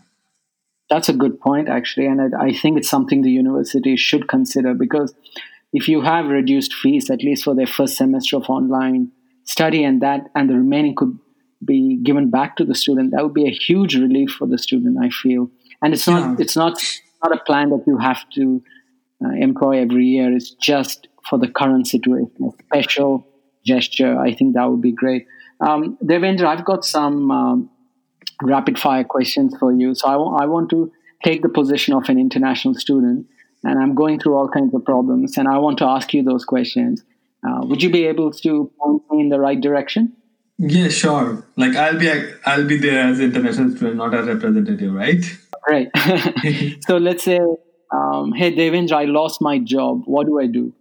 That's 0.90 1.08
a 1.08 1.12
good 1.12 1.38
point 1.40 1.68
actually, 1.68 2.06
and 2.06 2.34
I, 2.34 2.46
I 2.46 2.52
think 2.52 2.78
it's 2.78 2.88
something 2.88 3.22
the 3.22 3.30
university 3.30 3.96
should 3.96 4.26
consider 4.26 4.74
because 4.74 5.14
if 5.72 5.86
you 5.88 6.00
have 6.00 6.26
reduced 6.26 6.74
fees 6.74 7.10
at 7.10 7.22
least 7.22 7.44
for 7.44 7.54
their 7.54 7.66
first 7.66 7.96
semester 7.96 8.36
of 8.36 8.50
online 8.50 9.12
study 9.44 9.84
and 9.84 10.02
that 10.02 10.30
and 10.34 10.50
the 10.50 10.54
remaining 10.54 10.96
could 10.96 11.16
be 11.64 11.96
given 12.02 12.30
back 12.30 12.56
to 12.56 12.64
the 12.64 12.74
student, 12.74 13.12
that 13.12 13.22
would 13.22 13.34
be 13.34 13.48
a 13.48 13.50
huge 13.50 13.96
relief 13.96 14.30
for 14.30 14.46
the 14.46 14.58
student. 14.58 14.98
I 15.02 15.10
feel, 15.10 15.50
and 15.82 15.92
it's 15.92 16.06
not 16.06 16.20
yeah. 16.20 16.36
it's 16.38 16.56
not 16.56 16.82
not 17.22 17.32
a 17.36 17.42
plan 17.44 17.70
that 17.70 17.84
you 17.86 17.98
have 17.98 18.28
to 18.34 18.62
uh, 19.24 19.30
employ 19.30 19.80
every 19.80 20.04
year. 20.04 20.32
It's 20.32 20.50
just 20.50 21.08
for 21.28 21.38
the 21.38 21.48
current 21.48 21.86
situation, 21.86 22.30
a 22.46 22.62
special 22.64 23.26
gesture. 23.64 24.18
I 24.18 24.34
think 24.34 24.54
that 24.54 24.70
would 24.70 24.80
be 24.80 24.92
great. 24.92 25.26
Um, 25.60 25.98
Devendra, 26.02 26.46
I've 26.46 26.64
got 26.64 26.84
some 26.84 27.30
um, 27.30 27.70
rapid 28.42 28.78
fire 28.78 29.04
questions 29.04 29.56
for 29.58 29.72
you. 29.72 29.94
So 29.94 30.08
I, 30.08 30.12
w- 30.12 30.36
I 30.36 30.46
want 30.46 30.70
to 30.70 30.92
take 31.24 31.42
the 31.42 31.48
position 31.48 31.94
of 31.94 32.08
an 32.08 32.18
international 32.18 32.74
student, 32.74 33.26
and 33.64 33.78
I'm 33.78 33.94
going 33.94 34.20
through 34.20 34.36
all 34.36 34.48
kinds 34.48 34.72
of 34.74 34.84
problems, 34.84 35.36
and 35.36 35.48
I 35.48 35.58
want 35.58 35.78
to 35.78 35.84
ask 35.84 36.14
you 36.14 36.22
those 36.22 36.44
questions. 36.44 37.02
Uh, 37.46 37.60
would 37.66 37.82
you 37.82 37.90
be 37.90 38.04
able 38.06 38.30
to 38.32 38.70
point 38.80 39.02
me 39.10 39.20
in 39.20 39.28
the 39.28 39.40
right 39.40 39.60
direction? 39.60 40.12
Yeah, 40.58 40.88
sure. 40.88 41.44
Like 41.56 41.76
I'll 41.76 41.98
be 41.98 42.10
I'll 42.44 42.66
be 42.66 42.78
there 42.78 43.08
as 43.08 43.20
international 43.20 43.70
student, 43.70 43.96
not 43.96 44.14
as 44.14 44.26
representative, 44.26 44.92
right? 44.92 45.24
Right. 45.68 45.88
so 46.86 46.96
let's 46.96 47.22
say, 47.22 47.38
um, 47.92 48.32
hey 48.32 48.54
Devendra, 48.54 48.92
I 48.92 49.04
lost 49.04 49.40
my 49.40 49.58
job. 49.58 50.02
What 50.06 50.26
do 50.26 50.40
I 50.40 50.46
do? 50.46 50.72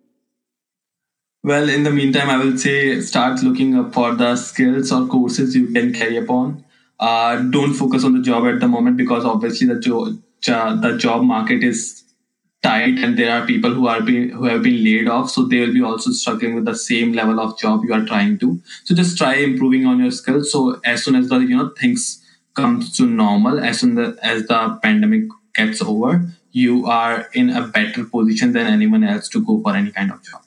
Well, 1.43 1.69
in 1.69 1.83
the 1.83 1.91
meantime, 1.91 2.29
I 2.29 2.37
will 2.43 2.57
say 2.57 2.99
start 3.01 3.43
looking 3.43 3.75
up 3.77 3.93
for 3.93 4.15
the 4.15 4.35
skills 4.35 4.91
or 4.91 5.05
courses 5.07 5.55
you 5.55 5.67
can 5.67 5.93
carry 5.93 6.17
upon. 6.17 6.65
Uh, 6.99 7.37
don't 7.43 7.73
focus 7.73 8.03
on 8.03 8.13
the 8.13 8.21
job 8.21 8.45
at 8.47 8.59
the 8.59 8.67
moment 8.67 8.97
because 8.97 9.23
obviously 9.23 9.67
the 9.67 9.79
job 9.79 10.19
the 10.43 10.97
job 10.99 11.21
market 11.23 11.63
is 11.63 12.03
tight 12.63 12.97
and 12.97 13.17
there 13.17 13.31
are 13.31 13.45
people 13.45 13.73
who 13.73 13.87
are 13.87 14.01
being 14.01 14.29
who 14.29 14.45
have 14.45 14.63
been 14.63 14.83
laid 14.83 15.07
off 15.07 15.29
so 15.29 15.43
they 15.45 15.59
will 15.59 15.73
be 15.73 15.81
also 15.81 16.11
struggling 16.11 16.55
with 16.55 16.65
the 16.65 16.75
same 16.75 17.13
level 17.13 17.39
of 17.39 17.57
job 17.59 17.83
you 17.83 17.93
are 17.93 18.05
trying 18.05 18.37
to 18.39 18.59
so 18.83 18.95
just 18.95 19.17
try 19.17 19.35
improving 19.35 19.85
on 19.85 19.99
your 19.99 20.11
skills 20.11 20.51
so 20.51 20.79
as 20.83 21.03
soon 21.03 21.15
as 21.15 21.29
the 21.29 21.37
you 21.39 21.55
know 21.55 21.69
things 21.79 22.23
comes 22.55 22.95
to 22.97 23.05
normal 23.05 23.59
as 23.59 23.79
soon 23.81 23.99
as 24.23 24.47
the 24.47 24.79
pandemic 24.81 25.23
gets 25.53 25.81
over 25.81 26.27
you 26.51 26.87
are 26.87 27.27
in 27.33 27.51
a 27.51 27.67
better 27.67 28.03
position 28.05 28.53
than 28.53 28.65
anyone 28.65 29.03
else 29.03 29.29
to 29.29 29.45
go 29.45 29.61
for 29.61 29.75
any 29.75 29.91
kind 29.91 30.11
of 30.11 30.23
job 30.23 30.41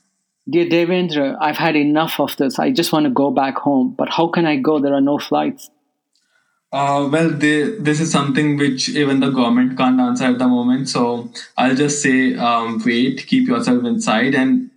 Dear 0.48 0.66
Devendra, 0.66 1.36
I've 1.40 1.58
had 1.58 1.76
enough 1.76 2.18
of 2.18 2.36
this. 2.36 2.58
I 2.58 2.72
just 2.72 2.92
want 2.92 3.04
to 3.04 3.10
go 3.10 3.30
back 3.30 3.56
home. 3.56 3.94
But 3.96 4.08
how 4.08 4.26
can 4.26 4.46
I 4.46 4.56
go? 4.56 4.80
There 4.80 4.94
are 4.94 5.00
no 5.00 5.18
flights. 5.18 5.70
Uh, 6.72 7.08
well, 7.10 7.30
they, 7.30 7.70
this 7.78 8.00
is 8.00 8.12
something 8.12 8.56
which 8.56 8.88
even 8.90 9.18
the 9.18 9.30
government 9.30 9.76
can't 9.76 9.98
answer 10.00 10.24
at 10.24 10.38
the 10.38 10.46
moment. 10.46 10.88
So 10.88 11.30
I'll 11.56 11.74
just 11.74 12.00
say 12.00 12.36
um, 12.36 12.80
wait, 12.84 13.26
keep 13.26 13.48
yourself 13.48 13.84
inside, 13.84 14.34
and 14.36 14.70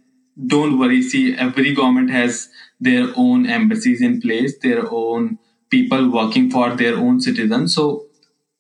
don't 0.48 0.80
worry. 0.80 1.04
See, 1.04 1.36
every 1.36 1.74
government 1.76 2.10
has 2.10 2.50
their 2.80 3.10
own 3.16 3.46
embassies 3.46 4.02
in 4.02 4.22
place, 4.22 4.58
their 4.58 4.92
own 4.92 5.38
people 5.70 6.10
working 6.10 6.50
for 6.50 6.76
their 6.76 6.96
own 6.98 7.22
citizens. 7.22 7.76
So 7.76 8.06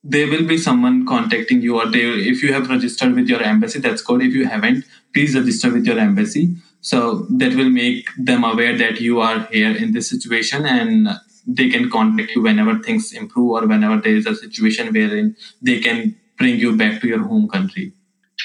there 0.04 0.28
will 0.28 0.46
be 0.46 0.58
someone 0.58 1.08
contacting 1.08 1.62
you, 1.62 1.80
or 1.80 1.88
they, 1.89 2.02
if 2.02 2.43
you 2.43 2.54
have 2.54 2.69
registered 2.69 3.15
with 3.15 3.28
your 3.28 3.41
embassy, 3.41 3.80
that's 3.80 4.04
good. 4.04 4.22
If 4.22 4.34
you 4.34 4.48
haven't, 4.48 4.86
please 5.12 5.36
register 5.36 5.72
with 5.72 5.86
your 5.88 5.98
embassy 5.98 6.56
so 6.82 7.26
that 7.30 7.56
will 7.56 7.69
make 7.69 8.08
them 8.17 8.43
aware 8.43 8.78
that 8.78 9.02
you 9.02 9.22
are 9.22 9.48
here 9.52 9.76
in 9.76 9.93
this 9.93 10.10
situation 10.10 10.65
and 10.65 11.08
they 11.45 11.69
can 11.69 11.89
contact 11.89 12.32
you 12.36 12.41
whenever 12.41 12.79
things 12.79 13.12
improve 13.12 13.51
or 13.51 13.67
whenever 13.67 13.97
there 14.01 14.15
is 14.15 14.25
a 14.25 14.36
situation 14.36 14.93
wherein 14.93 15.36
they 15.62 15.79
can 15.79 16.15
bring 16.38 16.56
you 16.58 16.75
back 16.75 17.01
to 17.01 17.08
your 17.08 17.23
home 17.23 17.47
country. 17.47 17.91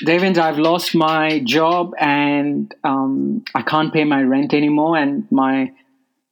Devendra, 0.05 0.39
I've 0.39 0.59
lost 0.59 0.95
my 0.95 1.41
job 1.41 1.93
and 1.99 2.73
um, 2.85 3.45
I 3.55 3.63
can't 3.63 3.93
pay 3.93 4.05
my 4.05 4.23
rent 4.23 4.55
anymore, 4.55 4.97
and 4.97 5.27
my 5.31 5.73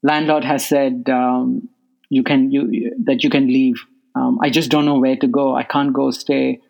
landlord 0.02 0.44
has 0.44 0.66
said 0.66 1.08
um, 1.08 1.68
you 2.08 2.22
can 2.22 2.50
you 2.50 2.94
that 3.04 3.24
you 3.24 3.30
can 3.30 3.46
leave. 3.48 3.76
Um, 4.14 4.38
I 4.40 4.50
just 4.50 4.70
don't 4.70 4.84
know 4.84 4.98
where 4.98 5.16
to 5.16 5.26
go. 5.26 5.56
I 5.56 5.62
can't 5.62 5.92
go 5.92 6.10
stay 6.10 6.60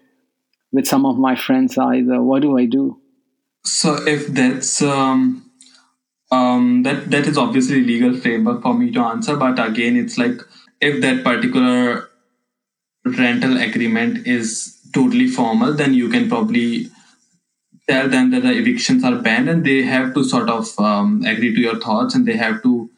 with 0.73 0.87
some 0.87 1.05
of 1.05 1.19
my 1.19 1.37
friends 1.37 1.77
either. 1.77 2.23
What 2.23 2.43
do 2.43 2.59
I 2.59 2.67
do? 2.67 3.01
So 3.65 3.95
if 4.07 4.29
that's 4.29 4.81
um, 4.83 5.46
um, 6.31 6.83
that 6.83 7.11
that 7.11 7.27
is 7.27 7.39
obviously 7.39 7.83
legal 7.83 8.17
framework 8.17 8.63
for 8.63 8.75
me 8.75 8.91
to 8.93 9.01
answer, 9.01 9.37
but 9.37 9.59
again, 9.65 9.97
it's 9.97 10.19
like 10.19 10.41
if 10.81 11.01
that 11.03 11.23
particular 11.25 12.09
rental 13.05 13.57
agreement 13.57 14.27
is 14.27 14.81
totally 14.93 15.29
formal, 15.29 15.73
then 15.73 15.95
you 15.95 16.09
can 16.09 16.29
probably 16.29 16.91
tell 17.89 18.09
them 18.09 18.31
that 18.31 18.43
the 18.43 18.53
evictions 18.53 19.05
are 19.05 19.17
banned 19.17 19.49
and 19.49 19.65
they 19.65 19.83
have 19.83 20.13
to 20.15 20.25
sort 20.25 20.49
of 20.51 20.79
um, 20.81 21.23
agree 21.25 21.55
to 21.55 21.61
your 21.61 21.79
thoughts 21.79 22.15
and 22.15 22.27
they 22.27 22.37
have 22.37 22.63
to 22.63 22.91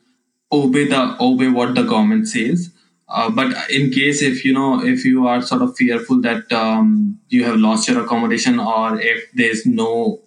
obey 0.51 0.87
the 0.89 1.17
obey 1.21 1.49
what 1.49 1.75
the 1.75 1.83
government 1.83 2.27
says. 2.27 2.71
Uh, 3.09 3.31
but 3.31 3.71
in 3.71 3.91
case 3.91 4.23
if 4.23 4.45
you 4.45 4.53
know 4.53 4.85
if 4.85 5.05
you 5.05 5.27
are 5.27 5.41
sort 5.41 5.63
of 5.63 5.77
fearful 5.77 6.21
that 6.21 6.51
um, 6.53 7.19
you 7.29 7.45
have 7.45 7.57
lost 7.57 7.89
your 7.89 8.03
accommodation 8.03 8.59
or 8.59 9.01
if 9.01 9.31
there's 9.33 9.65
no 9.67 10.21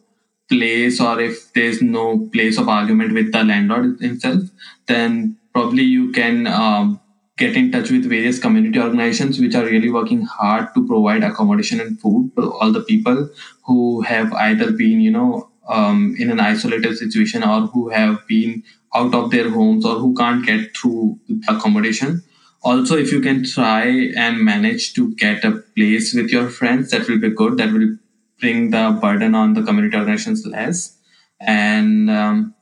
place 0.51 0.99
or 1.01 1.19
if 1.19 1.51
there's 1.53 1.81
no 1.81 2.05
place 2.33 2.57
of 2.57 2.69
argument 2.69 3.13
with 3.13 3.31
the 3.31 3.43
landlord 3.43 3.99
himself, 3.99 4.43
then 4.87 5.37
probably 5.53 5.83
you 5.83 6.11
can 6.11 6.47
um, 6.47 6.99
get 7.37 7.55
in 7.55 7.71
touch 7.71 7.91
with 7.91 8.09
various 8.15 8.39
community 8.39 8.79
organizations 8.79 9.39
which 9.39 9.55
are 9.55 9.65
really 9.65 9.91
working 9.91 10.21
hard 10.23 10.67
to 10.75 10.85
provide 10.87 11.23
accommodation 11.23 11.79
and 11.79 11.99
food 11.99 12.31
to 12.35 12.51
all 12.53 12.71
the 12.71 12.81
people 12.81 13.29
who 13.65 14.01
have 14.01 14.33
either 14.33 14.71
been, 14.71 15.01
you 15.01 15.11
know, 15.11 15.49
um, 15.67 16.15
in 16.19 16.29
an 16.29 16.39
isolated 16.39 16.97
situation 16.97 17.43
or 17.43 17.61
who 17.67 17.89
have 17.89 18.27
been 18.27 18.63
out 18.93 19.15
of 19.15 19.31
their 19.31 19.49
homes 19.49 19.85
or 19.85 19.95
who 19.99 20.13
can't 20.15 20.45
get 20.45 20.75
through 20.75 21.19
accommodation. 21.47 22.23
Also, 22.63 22.95
if 22.95 23.11
you 23.11 23.21
can 23.21 23.43
try 23.43 23.85
and 24.15 24.39
manage 24.39 24.93
to 24.93 25.15
get 25.15 25.43
a 25.43 25.51
place 25.75 26.13
with 26.13 26.29
your 26.29 26.47
friends, 26.49 26.91
that 26.91 27.07
will 27.07 27.19
be 27.19 27.29
good. 27.29 27.57
That 27.57 27.73
will 27.73 27.97
bring 28.41 28.71
the 28.71 28.97
burden 29.01 29.35
on 29.35 29.53
the 29.53 29.63
community 29.63 29.95
organizations 29.95 30.45
less. 30.45 30.97
And 31.39 32.09
um, 32.09 32.53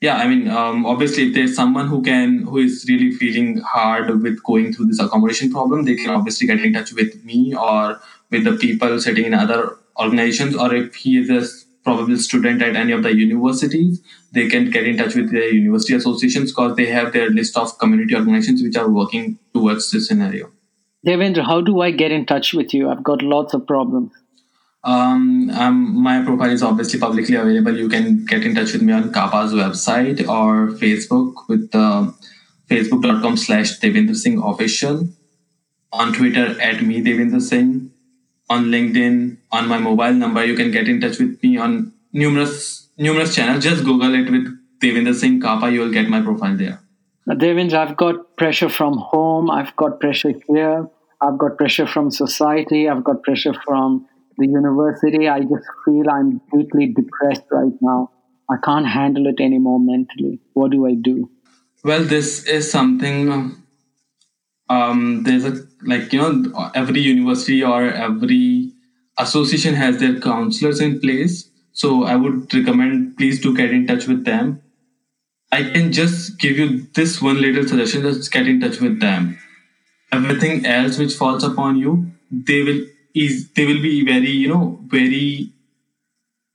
yeah, 0.00 0.16
I 0.16 0.26
mean, 0.28 0.48
um, 0.48 0.84
obviously, 0.86 1.28
if 1.28 1.34
there's 1.34 1.54
someone 1.54 1.88
who 1.88 2.02
can 2.02 2.42
who 2.42 2.58
is 2.58 2.84
really 2.88 3.12
feeling 3.12 3.58
hard 3.58 4.22
with 4.22 4.42
going 4.42 4.72
through 4.72 4.86
this 4.86 5.00
accommodation 5.00 5.52
problem, 5.52 5.84
they 5.84 5.96
can 5.96 6.10
obviously 6.10 6.46
get 6.46 6.60
in 6.60 6.72
touch 6.72 6.92
with 6.92 7.24
me 7.24 7.54
or 7.54 8.00
with 8.30 8.44
the 8.44 8.56
people 8.56 9.00
sitting 9.00 9.26
in 9.26 9.34
other 9.34 9.76
organizations. 9.98 10.56
Or 10.56 10.74
if 10.74 10.94
he 10.94 11.18
is 11.18 11.30
a 11.30 11.42
probable 11.84 12.16
student 12.16 12.62
at 12.62 12.74
any 12.74 12.92
of 12.92 13.02
the 13.02 13.14
universities, 13.14 14.02
they 14.32 14.48
can 14.48 14.70
get 14.70 14.86
in 14.86 14.96
touch 14.96 15.14
with 15.14 15.30
the 15.30 15.54
university 15.54 15.94
associations 15.94 16.50
because 16.50 16.76
they 16.76 16.86
have 16.86 17.12
their 17.12 17.30
list 17.30 17.56
of 17.56 17.78
community 17.78 18.14
organizations 18.14 18.62
which 18.62 18.76
are 18.76 18.90
working 18.90 19.38
towards 19.54 19.90
this 19.90 20.08
scenario. 20.08 20.50
Devendra, 21.06 21.44
how 21.44 21.60
do 21.60 21.80
I 21.80 21.90
get 21.90 22.12
in 22.12 22.26
touch 22.26 22.54
with 22.54 22.72
you? 22.72 22.88
I've 22.88 23.02
got 23.02 23.22
lots 23.22 23.54
of 23.54 23.66
problems. 23.66 24.12
Um, 24.84 25.50
um, 25.50 26.02
my 26.02 26.24
profile 26.24 26.50
is 26.50 26.62
obviously 26.62 26.98
publicly 26.98 27.36
available. 27.36 27.76
You 27.76 27.88
can 27.88 28.24
get 28.24 28.42
in 28.44 28.54
touch 28.54 28.72
with 28.72 28.82
me 28.82 28.92
on 28.92 29.12
CAPA's 29.12 29.52
website 29.52 30.20
or 30.28 30.68
Facebook 30.76 31.48
with 31.48 31.70
uh, 31.74 32.10
facebook.com 32.68 33.36
slash 33.36 33.78
Devendra 33.78 34.16
Singh 34.16 34.42
official. 34.42 35.08
on 35.92 36.12
Twitter 36.12 36.60
at 36.60 36.82
me 36.82 37.02
Devendra 37.02 37.40
Singh, 37.40 37.90
on 38.48 38.66
LinkedIn, 38.66 39.36
on 39.50 39.68
my 39.68 39.78
mobile 39.78 40.12
number. 40.14 40.44
You 40.44 40.56
can 40.56 40.70
get 40.70 40.88
in 40.88 41.00
touch 41.00 41.18
with 41.18 41.42
me 41.42 41.58
on 41.58 41.92
numerous 42.12 42.88
numerous 42.98 43.34
channels. 43.34 43.64
Just 43.64 43.84
Google 43.84 44.14
it 44.14 44.30
with 44.30 44.46
Devendra 44.80 45.14
Singh 45.14 45.40
Kapa. 45.40 45.70
You 45.70 45.80
will 45.80 45.92
get 45.92 46.08
my 46.08 46.22
profile 46.22 46.56
there. 46.56 46.80
Devendra, 47.28 47.74
I've 47.74 47.96
got 47.96 48.36
pressure 48.36 48.68
from 48.68 48.98
home. 48.98 49.50
I've 49.50 49.74
got 49.76 50.00
pressure 50.00 50.32
here. 50.48 50.88
I've 51.20 51.38
got 51.38 51.56
pressure 51.56 51.86
from 51.86 52.10
society. 52.10 52.88
I've 52.88 53.04
got 53.04 53.22
pressure 53.22 53.54
from 53.64 54.06
the 54.38 54.46
university. 54.46 55.28
I 55.28 55.40
just 55.40 55.66
feel 55.84 56.08
I'm 56.10 56.40
deeply 56.52 56.92
depressed 56.94 57.44
right 57.50 57.72
now. 57.80 58.10
I 58.50 58.56
can't 58.62 58.86
handle 58.86 59.26
it 59.26 59.40
anymore 59.40 59.80
mentally. 59.80 60.40
What 60.52 60.72
do 60.72 60.86
I 60.86 60.94
do? 60.94 61.30
Well, 61.84 62.04
this 62.04 62.44
is 62.44 62.70
something. 62.70 63.56
Um, 64.68 65.22
there's 65.24 65.44
a 65.44 65.66
like 65.84 66.12
you 66.12 66.20
know 66.20 66.70
every 66.74 67.00
university 67.00 67.62
or 67.62 67.90
every 67.90 68.72
association 69.18 69.74
has 69.74 69.98
their 69.98 70.20
counselors 70.20 70.80
in 70.80 71.00
place. 71.00 71.50
So 71.72 72.04
I 72.04 72.16
would 72.16 72.52
recommend 72.54 73.16
please 73.16 73.40
do 73.40 73.56
get 73.56 73.70
in 73.70 73.86
touch 73.86 74.06
with 74.06 74.24
them. 74.24 74.62
I 75.50 75.64
can 75.64 75.92
just 75.92 76.38
give 76.38 76.58
you 76.58 76.86
this 76.94 77.20
one 77.20 77.40
little 77.40 77.66
suggestion: 77.66 78.02
just 78.02 78.32
get 78.32 78.46
in 78.46 78.60
touch 78.60 78.80
with 78.80 79.00
them. 79.00 79.38
Everything 80.12 80.66
else 80.66 80.98
which 80.98 81.14
falls 81.14 81.42
upon 81.42 81.76
you, 81.76 82.10
they 82.30 82.62
will 82.62 82.84
is 83.14 83.50
they 83.52 83.66
will 83.66 83.82
be 83.82 84.04
very 84.04 84.30
you 84.30 84.48
know 84.48 84.78
very 84.86 85.52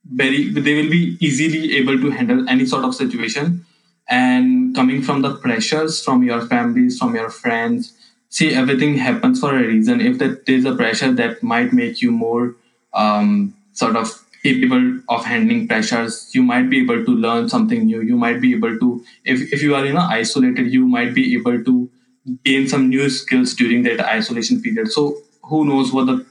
very 0.04 0.48
they 0.48 0.74
will 0.74 0.90
be 0.90 1.16
easily 1.20 1.76
able 1.76 1.98
to 1.98 2.10
handle 2.10 2.48
any 2.48 2.66
sort 2.66 2.84
of 2.84 2.94
situation. 2.94 3.64
And 4.10 4.74
coming 4.74 5.02
from 5.02 5.20
the 5.20 5.34
pressures 5.34 6.02
from 6.02 6.22
your 6.22 6.40
families 6.46 6.98
from 6.98 7.14
your 7.14 7.28
friends 7.28 7.92
see 8.30 8.54
everything 8.54 8.96
happens 8.96 9.40
for 9.40 9.56
a 9.56 9.62
reason. 9.66 10.00
If 10.00 10.18
that 10.18 10.46
there's 10.46 10.64
a 10.64 10.74
pressure 10.74 11.12
that 11.12 11.42
might 11.42 11.72
make 11.72 12.00
you 12.00 12.10
more 12.10 12.56
um, 12.94 13.54
sort 13.72 13.96
of 13.96 14.24
capable 14.42 15.00
of 15.08 15.24
handling 15.24 15.68
pressures 15.68 16.30
you 16.32 16.42
might 16.42 16.70
be 16.70 16.80
able 16.80 17.04
to 17.04 17.10
learn 17.10 17.48
something 17.48 17.84
new. 17.84 18.00
You 18.00 18.16
might 18.16 18.40
be 18.40 18.54
able 18.54 18.78
to 18.78 19.04
if, 19.24 19.52
if 19.52 19.62
you 19.62 19.74
are 19.74 19.84
you 19.84 19.92
know 19.92 20.06
isolated 20.08 20.72
you 20.72 20.86
might 20.86 21.14
be 21.14 21.34
able 21.34 21.62
to 21.64 21.90
gain 22.44 22.68
some 22.68 22.88
new 22.88 23.10
skills 23.10 23.54
during 23.54 23.82
that 23.82 24.00
isolation 24.00 24.62
period. 24.62 24.90
So 24.90 25.18
who 25.42 25.64
knows 25.66 25.92
what 25.92 26.06
the 26.06 26.26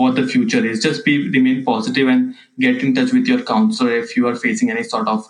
what 0.00 0.14
the 0.16 0.26
future 0.26 0.64
is. 0.64 0.82
Just 0.82 1.04
be 1.04 1.28
remain 1.28 1.64
positive 1.64 2.08
and 2.08 2.34
get 2.58 2.82
in 2.82 2.94
touch 2.94 3.12
with 3.12 3.26
your 3.26 3.42
counselor 3.42 3.92
if 3.96 4.16
you 4.16 4.26
are 4.28 4.34
facing 4.34 4.70
any 4.70 4.82
sort 4.82 5.08
of 5.08 5.28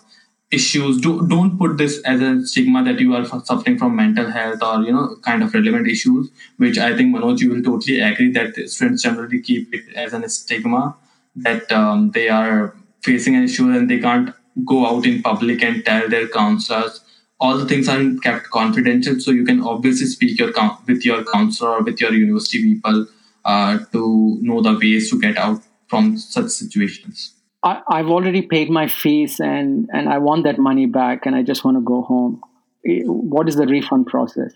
issues. 0.59 0.99
Do 1.01 1.27
don't 1.27 1.57
put 1.57 1.77
this 1.77 1.99
as 2.13 2.21
a 2.21 2.31
stigma 2.45 2.83
that 2.89 2.99
you 2.99 3.15
are 3.15 3.25
suffering 3.25 3.77
from 3.77 3.95
mental 3.95 4.31
health 4.31 4.63
or 4.63 4.81
you 4.83 4.93
know 4.93 5.05
kind 5.29 5.43
of 5.43 5.53
relevant 5.53 5.87
issues, 5.87 6.31
which 6.57 6.77
I 6.77 6.95
think 6.95 7.15
Manoj 7.15 7.39
you 7.41 7.51
will 7.53 7.63
totally 7.69 7.99
agree 7.99 8.31
that 8.39 8.59
students 8.69 9.03
generally 9.03 9.41
keep 9.41 9.73
it 9.73 9.93
as 9.95 10.13
a 10.13 10.29
stigma 10.29 10.95
that 11.35 11.71
um, 11.71 12.11
they 12.11 12.27
are 12.29 12.75
facing 13.01 13.35
an 13.35 13.43
issue 13.43 13.71
and 13.71 13.89
they 13.89 13.99
can't 13.99 14.33
go 14.65 14.85
out 14.85 15.05
in 15.05 15.21
public 15.21 15.63
and 15.63 15.85
tell 15.85 16.09
their 16.09 16.27
counselors 16.27 16.99
all 17.39 17.57
the 17.57 17.65
things 17.65 17.87
are 17.89 18.01
kept 18.23 18.49
confidential 18.55 19.19
so 19.19 19.31
you 19.31 19.45
can 19.45 19.61
obviously 19.61 20.05
speak 20.05 20.37
your 20.39 20.51
with 20.87 21.05
your 21.05 21.23
counselor 21.31 21.71
or 21.77 21.81
with 21.81 22.01
your 22.01 22.13
university 22.13 22.61
people 22.61 23.07
uh, 23.45 23.79
to 23.91 24.37
know 24.41 24.61
the 24.61 24.77
ways 24.77 25.09
to 25.09 25.19
get 25.19 25.37
out 25.37 25.61
from 25.87 26.17
such 26.17 26.49
situations. 26.49 27.33
I, 27.63 27.81
I've 27.87 28.07
already 28.07 28.41
paid 28.41 28.69
my 28.69 28.87
fees 28.87 29.39
and, 29.39 29.89
and 29.93 30.09
I 30.09 30.17
want 30.17 30.43
that 30.45 30.57
money 30.57 30.85
back 30.85 31.25
and 31.25 31.35
I 31.35 31.43
just 31.43 31.63
want 31.63 31.77
to 31.77 31.81
go 31.81 32.01
home. 32.01 32.41
What 32.83 33.47
is 33.47 33.55
the 33.55 33.67
refund 33.67 34.07
process? 34.07 34.53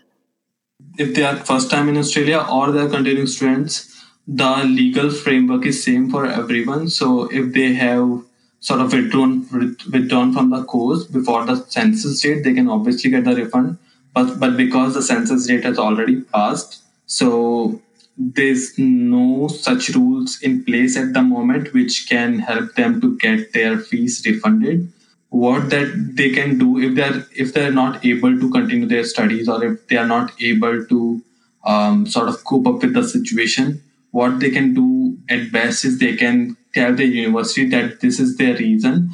If 0.98 1.14
they 1.14 1.22
are 1.22 1.36
first 1.36 1.70
time 1.70 1.88
in 1.88 1.96
Australia 1.96 2.44
or 2.50 2.72
they 2.72 2.80
are 2.80 2.88
continuing 2.88 3.28
students, 3.28 4.04
the 4.26 4.64
legal 4.64 5.10
framework 5.10 5.64
is 5.66 5.84
same 5.84 6.10
for 6.10 6.26
everyone. 6.26 6.88
So 6.88 7.28
if 7.30 7.52
they 7.52 7.74
have 7.74 8.24
sort 8.60 8.80
of 8.80 8.92
withdrawn 8.92 9.46
withdrawn 9.92 10.32
from 10.32 10.50
the 10.50 10.64
course 10.64 11.04
before 11.04 11.44
the 11.46 11.56
census 11.68 12.20
date, 12.20 12.42
they 12.42 12.54
can 12.54 12.68
obviously 12.68 13.10
get 13.10 13.24
the 13.24 13.36
refund. 13.36 13.78
But 14.12 14.40
but 14.40 14.56
because 14.56 14.94
the 14.94 15.02
census 15.02 15.46
date 15.46 15.64
has 15.64 15.78
already 15.78 16.22
passed, 16.22 16.82
so 17.06 17.80
there's 18.18 18.78
no 18.78 19.48
such 19.48 19.90
rules 19.90 20.40
in 20.40 20.64
place 20.64 20.96
at 20.96 21.12
the 21.12 21.22
moment 21.22 21.72
which 21.74 22.08
can 22.08 22.38
help 22.38 22.74
them 22.74 23.00
to 23.00 23.16
get 23.18 23.52
their 23.52 23.78
fees 23.78 24.22
refunded. 24.26 24.92
What 25.28 25.70
that 25.70 26.12
they 26.14 26.30
can 26.30 26.58
do 26.58 26.78
if 26.78 26.94
they're 26.94 27.26
if 27.34 27.52
they're 27.52 27.72
not 27.72 28.04
able 28.04 28.38
to 28.38 28.50
continue 28.50 28.86
their 28.86 29.04
studies 29.04 29.48
or 29.48 29.62
if 29.64 29.86
they 29.88 29.96
are 29.96 30.06
not 30.06 30.32
able 30.40 30.86
to 30.86 31.22
um, 31.64 32.06
sort 32.06 32.28
of 32.28 32.42
cope 32.44 32.66
up 32.66 32.80
with 32.82 32.94
the 32.94 33.06
situation 33.06 33.82
what 34.16 34.40
they 34.40 34.50
can 34.50 34.72
do 34.72 35.18
at 35.28 35.52
best 35.52 35.84
is 35.84 35.98
they 35.98 36.16
can 36.16 36.56
tell 36.72 36.94
the 36.94 37.04
university 37.04 37.68
that 37.68 38.00
this 38.00 38.18
is 38.18 38.36
their 38.36 38.56
reason 38.56 39.10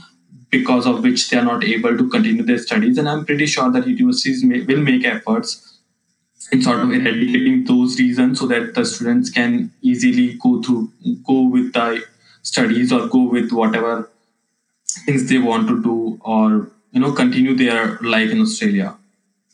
because 0.51 0.87
of 0.87 1.03
which 1.03 1.29
they 1.29 1.39
are 1.39 1.45
not 1.45 1.65
able 1.65 1.97
to 1.97 2.09
continue 2.09 2.43
their 2.43 2.59
studies. 2.59 2.99
And 2.99 3.09
i'm 3.09 3.25
pretty 3.25 3.47
sure 3.47 3.71
that 3.73 3.87
universities 3.87 4.45
may, 4.45 4.61
will 4.61 4.81
make 4.81 5.05
efforts 5.05 5.72
in 6.51 6.63
sort 6.63 6.81
of 6.81 6.91
eradicating 6.91 7.65
those 7.65 7.99
reasons 7.99 8.41
so 8.41 8.47
that 8.47 8.75
the 8.75 8.85
students 8.85 9.31
can 9.31 9.71
easily 9.83 10.35
go 10.35 10.63
through 10.63 10.91
go 11.27 11.43
with 11.43 11.73
the 11.73 12.03
studies 12.43 12.93
or 12.93 13.07
go 13.07 13.23
with 13.29 13.53
whatever 13.53 14.11
things 15.07 15.29
they 15.29 15.39
want 15.39 15.69
to 15.69 15.83
do 15.83 16.19
or 16.23 16.71
you 16.91 17.01
know 17.01 17.13
continue 17.13 17.55
their 17.55 17.99
life 18.01 18.31
in 18.31 18.41
australia. 18.41 18.97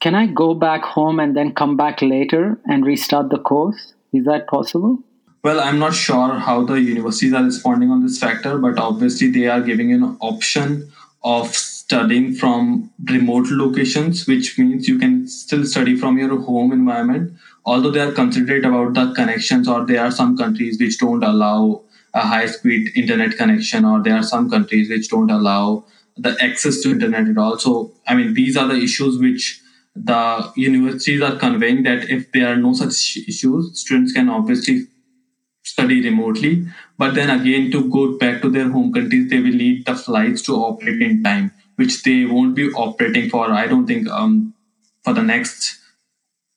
Can 0.00 0.14
i 0.14 0.26
go 0.26 0.54
back 0.54 0.82
home 0.82 1.20
and 1.20 1.36
then 1.36 1.52
come 1.54 1.76
back 1.76 2.00
later 2.00 2.58
and 2.66 2.86
restart 2.86 3.30
the 3.30 3.38
course? 3.38 3.94
Is 4.12 4.24
that 4.24 4.46
possible? 4.46 4.98
Well 5.42 5.60
i'm 5.60 5.78
not 5.78 5.94
sure 5.94 6.34
how 6.46 6.64
the 6.64 6.80
universities 6.80 7.32
are 7.32 7.44
responding 7.44 7.90
on 7.90 8.02
this 8.02 8.18
factor 8.18 8.58
but 8.58 8.78
obviously 8.78 9.30
they 9.30 9.46
are 9.46 9.60
giving 9.60 9.92
an 9.92 10.16
option 10.20 10.90
of 11.28 11.54
studying 11.54 12.34
from 12.34 12.90
remote 13.10 13.48
locations, 13.50 14.26
which 14.26 14.58
means 14.58 14.88
you 14.88 14.98
can 14.98 15.26
still 15.28 15.64
study 15.64 15.94
from 15.94 16.18
your 16.18 16.40
home 16.40 16.72
environment, 16.72 17.32
although 17.66 17.90
they 17.90 18.00
are 18.00 18.12
considerate 18.12 18.64
about 18.64 18.94
the 18.94 19.12
connections, 19.14 19.68
or 19.68 19.84
there 19.84 20.02
are 20.04 20.10
some 20.10 20.36
countries 20.36 20.78
which 20.80 20.98
don't 20.98 21.22
allow 21.22 21.82
a 22.14 22.20
high 22.20 22.46
speed 22.46 22.90
internet 22.96 23.36
connection, 23.36 23.84
or 23.84 24.02
there 24.02 24.16
are 24.16 24.22
some 24.22 24.48
countries 24.48 24.88
which 24.88 25.08
don't 25.10 25.30
allow 25.30 25.84
the 26.16 26.36
access 26.40 26.80
to 26.82 26.92
internet 26.92 27.28
at 27.28 27.38
all. 27.38 27.58
So, 27.58 27.92
I 28.06 28.14
mean, 28.14 28.34
these 28.34 28.56
are 28.56 28.66
the 28.66 28.80
issues 28.88 29.18
which 29.18 29.60
the 29.94 30.52
universities 30.56 31.20
are 31.22 31.36
conveying 31.36 31.82
that 31.82 32.08
if 32.08 32.32
there 32.32 32.48
are 32.52 32.56
no 32.56 32.72
such 32.72 33.18
issues, 33.28 33.78
students 33.78 34.12
can 34.12 34.28
obviously 34.28 34.86
study 35.70 36.02
remotely. 36.02 36.66
But 36.96 37.14
then 37.14 37.30
again, 37.30 37.70
to 37.72 37.88
go 37.90 38.18
back 38.18 38.42
to 38.42 38.50
their 38.50 38.68
home 38.70 38.92
countries, 38.92 39.30
they 39.30 39.40
will 39.40 39.58
need 39.64 39.86
the 39.86 39.94
flights 39.94 40.42
to 40.42 40.54
operate 40.54 41.02
in 41.02 41.22
time 41.22 41.52
which 41.78 42.02
they 42.02 42.24
won't 42.24 42.56
be 42.56 42.68
operating 42.70 43.30
for. 43.30 43.50
I 43.52 43.68
don't 43.68 43.86
think 43.86 44.08
um, 44.08 44.52
for 45.04 45.14
the 45.14 45.22
next 45.22 45.78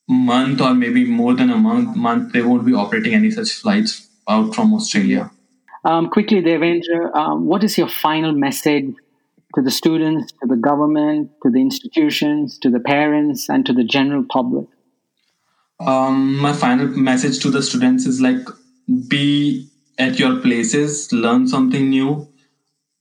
month 0.07 0.59
or 0.59 0.73
maybe 0.73 1.05
more 1.05 1.35
than 1.35 1.51
a 1.51 1.57
month. 1.57 1.95
Month 1.95 2.33
they 2.33 2.41
won't 2.41 2.65
be 2.65 2.73
operating 2.73 3.13
any 3.13 3.29
such 3.29 3.51
flights 3.51 4.07
out 4.27 4.55
from 4.55 4.73
Australia. 4.73 5.29
Um, 5.85 6.09
quickly, 6.09 6.41
Devendra, 6.41 7.15
um, 7.15 7.45
what 7.45 7.63
is 7.63 7.77
your 7.77 7.87
final 7.87 8.31
message 8.31 8.93
to 9.55 9.61
the 9.61 9.69
students, 9.71 10.31
to 10.41 10.47
the 10.47 10.55
government, 10.55 11.31
to 11.43 11.51
the 11.51 11.61
institutions, 11.61 12.57
to 12.59 12.71
the 12.71 12.79
parents, 12.79 13.47
and 13.47 13.63
to 13.67 13.73
the 13.73 13.83
general 13.83 14.25
public? 14.27 14.67
Um, 15.79 16.37
my 16.37 16.53
final 16.53 16.87
message 16.87 17.39
to 17.43 17.51
the 17.51 17.61
students 17.61 18.05
is 18.07 18.21
like 18.21 18.47
be 19.07 19.69
at 19.97 20.19
your 20.19 20.39
places, 20.39 21.11
learn 21.11 21.47
something 21.47 21.89
new, 21.89 22.27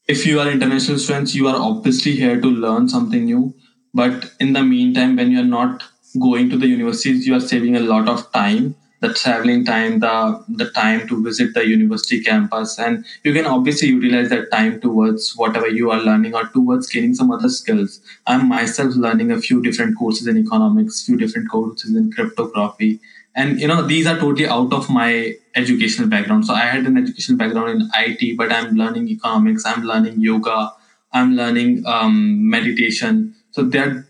if 0.09 0.27
you 0.27 0.41
are 0.41 0.51
international 0.51 0.99
students, 0.99 1.35
you 1.37 1.47
are 1.47 1.57
obviously 1.57 2.13
here 2.17 2.41
to 2.41 2.49
learn 2.49 2.89
something 2.89 3.25
new. 3.25 3.55
But 3.95 4.33
in 4.41 4.53
the 4.53 4.63
meantime, 4.63 5.17
when 5.17 5.31
you 5.31 5.41
are 5.41 5.53
not 5.59 5.85
going 6.21 6.51
to 6.51 6.57
the 6.57 6.67
universities, 6.67 7.27
you 7.27 7.35
are 7.37 7.41
saving 7.41 7.77
a 7.77 7.81
lot 7.81 8.09
of 8.09 8.31
time, 8.33 8.75
the 9.01 9.15
traveling 9.15 9.65
time, 9.65 10.01
the 10.01 10.45
the 10.49 10.69
time 10.71 11.07
to 11.09 11.23
visit 11.23 11.55
the 11.55 11.65
university 11.67 12.21
campus, 12.23 12.79
and 12.79 13.05
you 13.23 13.33
can 13.33 13.47
obviously 13.47 13.89
utilize 13.89 14.29
that 14.31 14.51
time 14.51 14.81
towards 14.81 15.37
whatever 15.37 15.69
you 15.69 15.91
are 15.91 16.01
learning 16.01 16.35
or 16.35 16.45
towards 16.49 16.89
gaining 16.89 17.15
some 17.15 17.31
other 17.31 17.49
skills. 17.49 18.01
I'm 18.27 18.49
myself 18.49 18.97
learning 18.97 19.31
a 19.31 19.41
few 19.41 19.63
different 19.63 19.97
courses 19.97 20.27
in 20.27 20.37
economics, 20.39 21.05
few 21.05 21.17
different 21.17 21.51
courses 21.51 21.97
in 21.97 22.13
cryptography, 22.13 23.01
and 23.35 23.61
you 23.61 23.69
know 23.69 23.83
these 23.83 24.07
are 24.07 24.19
totally 24.19 24.49
out 24.49 24.73
of 24.73 24.91
my 24.91 25.35
educational 25.55 26.09
background. 26.09 26.47
So 26.47 26.55
i 26.55 26.61
had 26.61 26.87
an 26.87 26.97
educational 26.97 27.39
background 27.39 27.71
in 27.71 27.91
it 27.95 28.37
but 28.37 28.53
i'm 28.53 28.75
learning 28.75 29.09
economics 29.09 29.65
i'm 29.67 29.83
learning 29.83 30.21
yoga 30.21 30.73
i'm 31.13 31.35
learning 31.35 31.85
um, 31.87 32.49
meditation. 32.49 33.35
So 33.53 33.63
there 33.63 33.89
are 33.89 34.07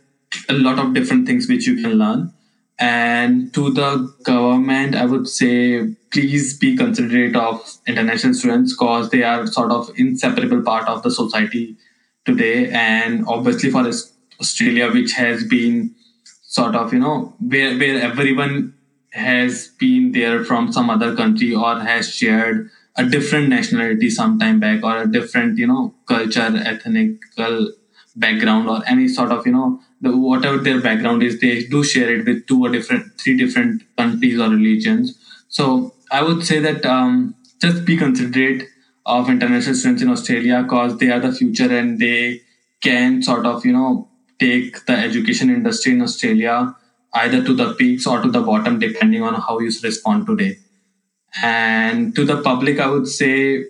a 0.48 0.52
lot 0.52 0.78
of 0.78 0.94
different 0.94 1.26
things 1.26 1.48
which 1.48 1.66
you 1.66 1.76
can 1.76 1.94
learn. 1.94 2.32
And 2.78 3.52
to 3.54 3.70
the 3.70 4.14
government 4.22 4.94
i 4.94 5.04
would 5.04 5.28
say 5.28 5.94
please 6.10 6.58
be 6.58 6.76
considerate 6.76 7.36
of 7.36 7.76
international 7.86 8.34
students 8.34 8.72
because 8.72 9.10
they 9.10 9.22
are 9.22 9.46
sort 9.46 9.70
of 9.70 9.90
inseparable 9.96 10.62
part 10.62 10.88
of 10.88 11.02
the 11.02 11.10
society 11.10 11.76
today. 12.24 12.70
And 12.70 13.26
obviously 13.26 13.70
for 13.70 13.86
australia 14.40 14.90
which 14.90 15.12
has 15.12 15.44
been 15.44 15.94
sort 16.24 16.74
of 16.74 16.92
you 16.92 16.98
know 16.98 17.34
where 17.38 17.76
where 17.78 18.00
everyone 18.00 18.74
has 19.12 19.68
been 19.78 20.12
there 20.12 20.44
from 20.44 20.72
some 20.72 20.88
other 20.90 21.14
country 21.16 21.54
or 21.54 21.80
has 21.80 22.14
shared 22.14 22.70
a 22.96 23.04
different 23.04 23.48
nationality 23.48 24.10
sometime 24.10 24.60
back 24.60 24.82
or 24.84 25.02
a 25.02 25.10
different 25.10 25.58
you 25.58 25.66
know 25.66 25.94
culture 26.06 26.50
ethnical 26.64 27.72
background 28.16 28.68
or 28.68 28.82
any 28.86 29.08
sort 29.08 29.30
of 29.30 29.46
you 29.46 29.52
know 29.52 29.80
the 30.00 30.16
whatever 30.16 30.58
their 30.58 30.80
background 30.80 31.22
is 31.22 31.40
they 31.40 31.64
do 31.64 31.82
share 31.84 32.14
it 32.14 32.24
with 32.26 32.46
two 32.46 32.64
or 32.64 32.70
different 32.70 33.04
three 33.20 33.36
different 33.36 33.82
countries 33.96 34.38
or 34.38 34.48
religions. 34.48 35.18
So 35.48 35.94
i 36.10 36.22
would 36.22 36.44
say 36.44 36.58
that 36.60 36.84
um, 36.86 37.34
just 37.60 37.84
be 37.84 37.96
considerate 37.96 38.68
of 39.06 39.28
international 39.30 39.74
students 39.74 40.02
in 40.02 40.10
australia 40.10 40.62
because 40.62 40.98
they 40.98 41.10
are 41.10 41.20
the 41.20 41.32
future 41.32 41.70
and 41.78 41.98
they 41.98 42.40
can 42.80 43.22
sort 43.22 43.46
of 43.46 43.64
you 43.64 43.72
know 43.72 44.08
take 44.38 44.84
the 44.86 44.92
education 44.92 45.50
industry 45.50 45.92
in 45.92 46.02
australia 46.02 46.74
either 47.14 47.44
to 47.44 47.54
the 47.54 47.74
peaks 47.74 48.06
or 48.06 48.20
to 48.22 48.30
the 48.30 48.40
bottom 48.40 48.78
depending 48.78 49.22
on 49.22 49.34
how 49.34 49.58
you 49.58 49.70
respond 49.82 50.26
today. 50.26 50.58
And 51.42 52.14
to 52.16 52.24
the 52.24 52.42
public 52.42 52.80
i 52.80 52.86
would 52.86 53.06
say 53.06 53.66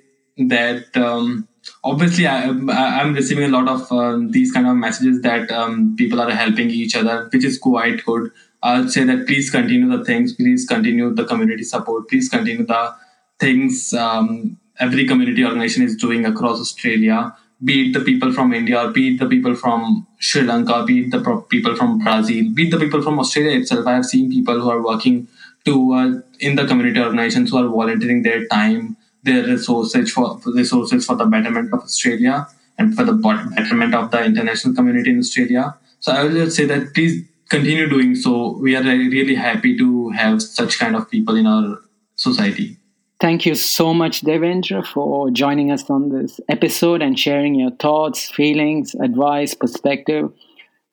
that 0.49 0.97
um, 0.97 1.47
obviously 1.85 2.27
I, 2.27 2.45
am 2.45 3.15
receiving 3.15 3.45
a 3.45 3.49
lot 3.49 3.69
of 3.69 3.93
uh, 3.93 4.19
these 4.31 4.53
kind 4.53 4.67
of 4.67 4.77
messages 4.77 5.21
that 5.23 5.51
um, 5.51 5.95
people 5.97 6.21
are 6.21 6.31
helping 6.31 6.71
each 6.71 6.97
other 6.97 7.29
which 7.33 7.45
is 7.45 7.59
quite 7.59 8.05
good. 8.05 8.31
I'll 8.63 8.89
say 8.89 9.05
that 9.05 9.27
please 9.27 9.51
continue 9.51 9.97
the 9.97 10.05
things 10.05 10.35
please 10.35 10.67
continue 10.67 11.15
the 11.15 11.25
community 11.25 11.65
support 11.65 12.09
please 12.09 12.29
continue 12.29 12.67
the 12.67 12.95
things 13.39 13.93
um, 13.95 14.59
every 14.79 15.07
community 15.07 15.45
organization 15.45 15.83
is 15.83 15.97
doing 15.97 16.25
across 16.27 16.61
australia 16.61 17.35
be 17.63 17.89
it 17.89 17.93
the 17.93 18.01
people 18.01 18.33
from 18.33 18.53
india 18.53 18.89
be 18.97 19.03
it 19.11 19.19
the 19.19 19.29
people 19.35 19.55
from 19.55 20.07
sri 20.19 20.43
lanka 20.43 20.85
be 20.85 21.01
it 21.01 21.11
the 21.11 21.21
people 21.55 21.75
from 21.81 21.99
brazil 21.99 22.45
be 22.55 22.67
it 22.67 22.71
the 22.71 22.81
people 22.85 23.03
from 23.03 23.19
australia 23.19 23.59
itself 23.59 23.87
i 23.87 23.95
have 23.99 24.07
seen 24.07 24.31
people 24.31 24.61
who 24.61 24.71
are 24.71 24.83
working 24.83 25.29
to 25.65 25.93
uh, 25.93 26.11
in 26.39 26.57
the 26.57 26.67
community 26.67 27.01
organizations 27.01 27.51
who 27.51 27.59
are 27.59 27.69
volunteering 27.69 28.23
their 28.23 28.47
time 28.47 28.97
their 29.23 29.45
resources 29.45 30.13
for 30.13 30.41
resources 30.47 31.05
for 31.05 31.17
the 31.17 31.27
betterment 31.27 31.73
of 31.73 31.81
Australia 31.81 32.47
and 32.79 32.95
for 32.95 33.05
the 33.05 33.13
betterment 33.13 33.95
of 33.95 34.11
the 34.11 34.25
international 34.25 34.75
community 34.75 35.11
in 35.11 35.19
Australia. 35.19 35.77
So 36.01 36.13
I 36.13 36.25
will 36.25 36.33
just 36.33 36.57
say 36.57 36.65
that 36.67 36.95
please 36.95 37.25
continue 37.49 37.89
doing 37.89 38.15
so. 38.15 38.57
We 38.59 38.77
are 38.77 38.83
really 38.83 39.35
happy 39.35 39.77
to 39.77 40.11
have 40.11 40.41
such 40.41 40.79
kind 40.79 40.97
of 40.97 41.11
people 41.11 41.37
in 41.37 41.47
our 41.47 41.79
society. 42.17 42.80
Thank 43.21 43.45
you 43.45 43.55
so 43.55 43.93
much, 43.93 44.23
Devendra, 44.23 44.85
for 44.87 45.31
joining 45.31 45.71
us 45.71 45.91
on 45.91 46.09
this 46.09 46.41
episode 46.49 47.03
and 47.03 47.19
sharing 47.19 47.55
your 47.55 47.71
thoughts, 47.73 48.31
feelings, 48.31 48.95
advice, 48.95 49.53
perspective. 49.55 50.33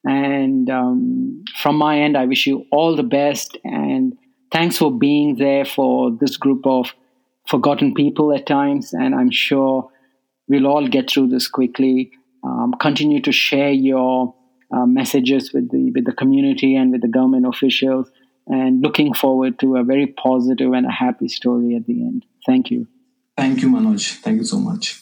And 0.03 0.69
um, 0.69 1.45
from 1.61 1.77
my 1.77 1.99
end, 1.99 2.17
I 2.17 2.25
wish 2.25 2.45
you 2.45 2.65
all 2.69 2.97
the 2.97 3.03
best. 3.03 3.57
And 3.63 4.17
thanks 4.51 4.77
for 4.77 4.91
being 4.91 5.37
there 5.37 5.63
for 5.63 6.11
this 6.11 6.35
group 6.35 6.67
of 6.67 6.93
forgotten 7.47 7.93
people 7.93 8.33
at 8.33 8.45
times, 8.45 8.91
and 8.91 9.15
I'm 9.15 9.31
sure 9.31 9.89
we'll 10.49 10.67
all 10.67 10.85
get 10.87 11.09
through 11.09 11.27
this 11.29 11.47
quickly. 11.47 12.11
Um, 12.43 12.73
continue 12.79 13.21
to 13.21 13.31
share 13.31 13.71
your 13.71 14.35
uh, 14.75 14.85
messages 14.85 15.53
with 15.53 15.71
the 15.71 15.91
with 15.91 16.03
the 16.05 16.11
community 16.11 16.75
and 16.75 16.91
with 16.91 17.01
the 17.01 17.07
government 17.07 17.47
officials, 17.47 18.11
and 18.47 18.81
looking 18.81 19.13
forward 19.13 19.59
to 19.59 19.77
a 19.77 19.83
very 19.83 20.07
positive 20.07 20.73
and 20.73 20.85
a 20.85 20.91
happy 20.91 21.27
story 21.27 21.75
at 21.75 21.85
the 21.85 22.01
end. 22.01 22.25
Thank 22.45 22.71
you. 22.71 22.87
Thank 23.35 23.61
you, 23.61 23.69
Manoj. 23.69 24.13
Thank 24.21 24.37
you 24.37 24.45
so 24.45 24.59
much. 24.59 25.01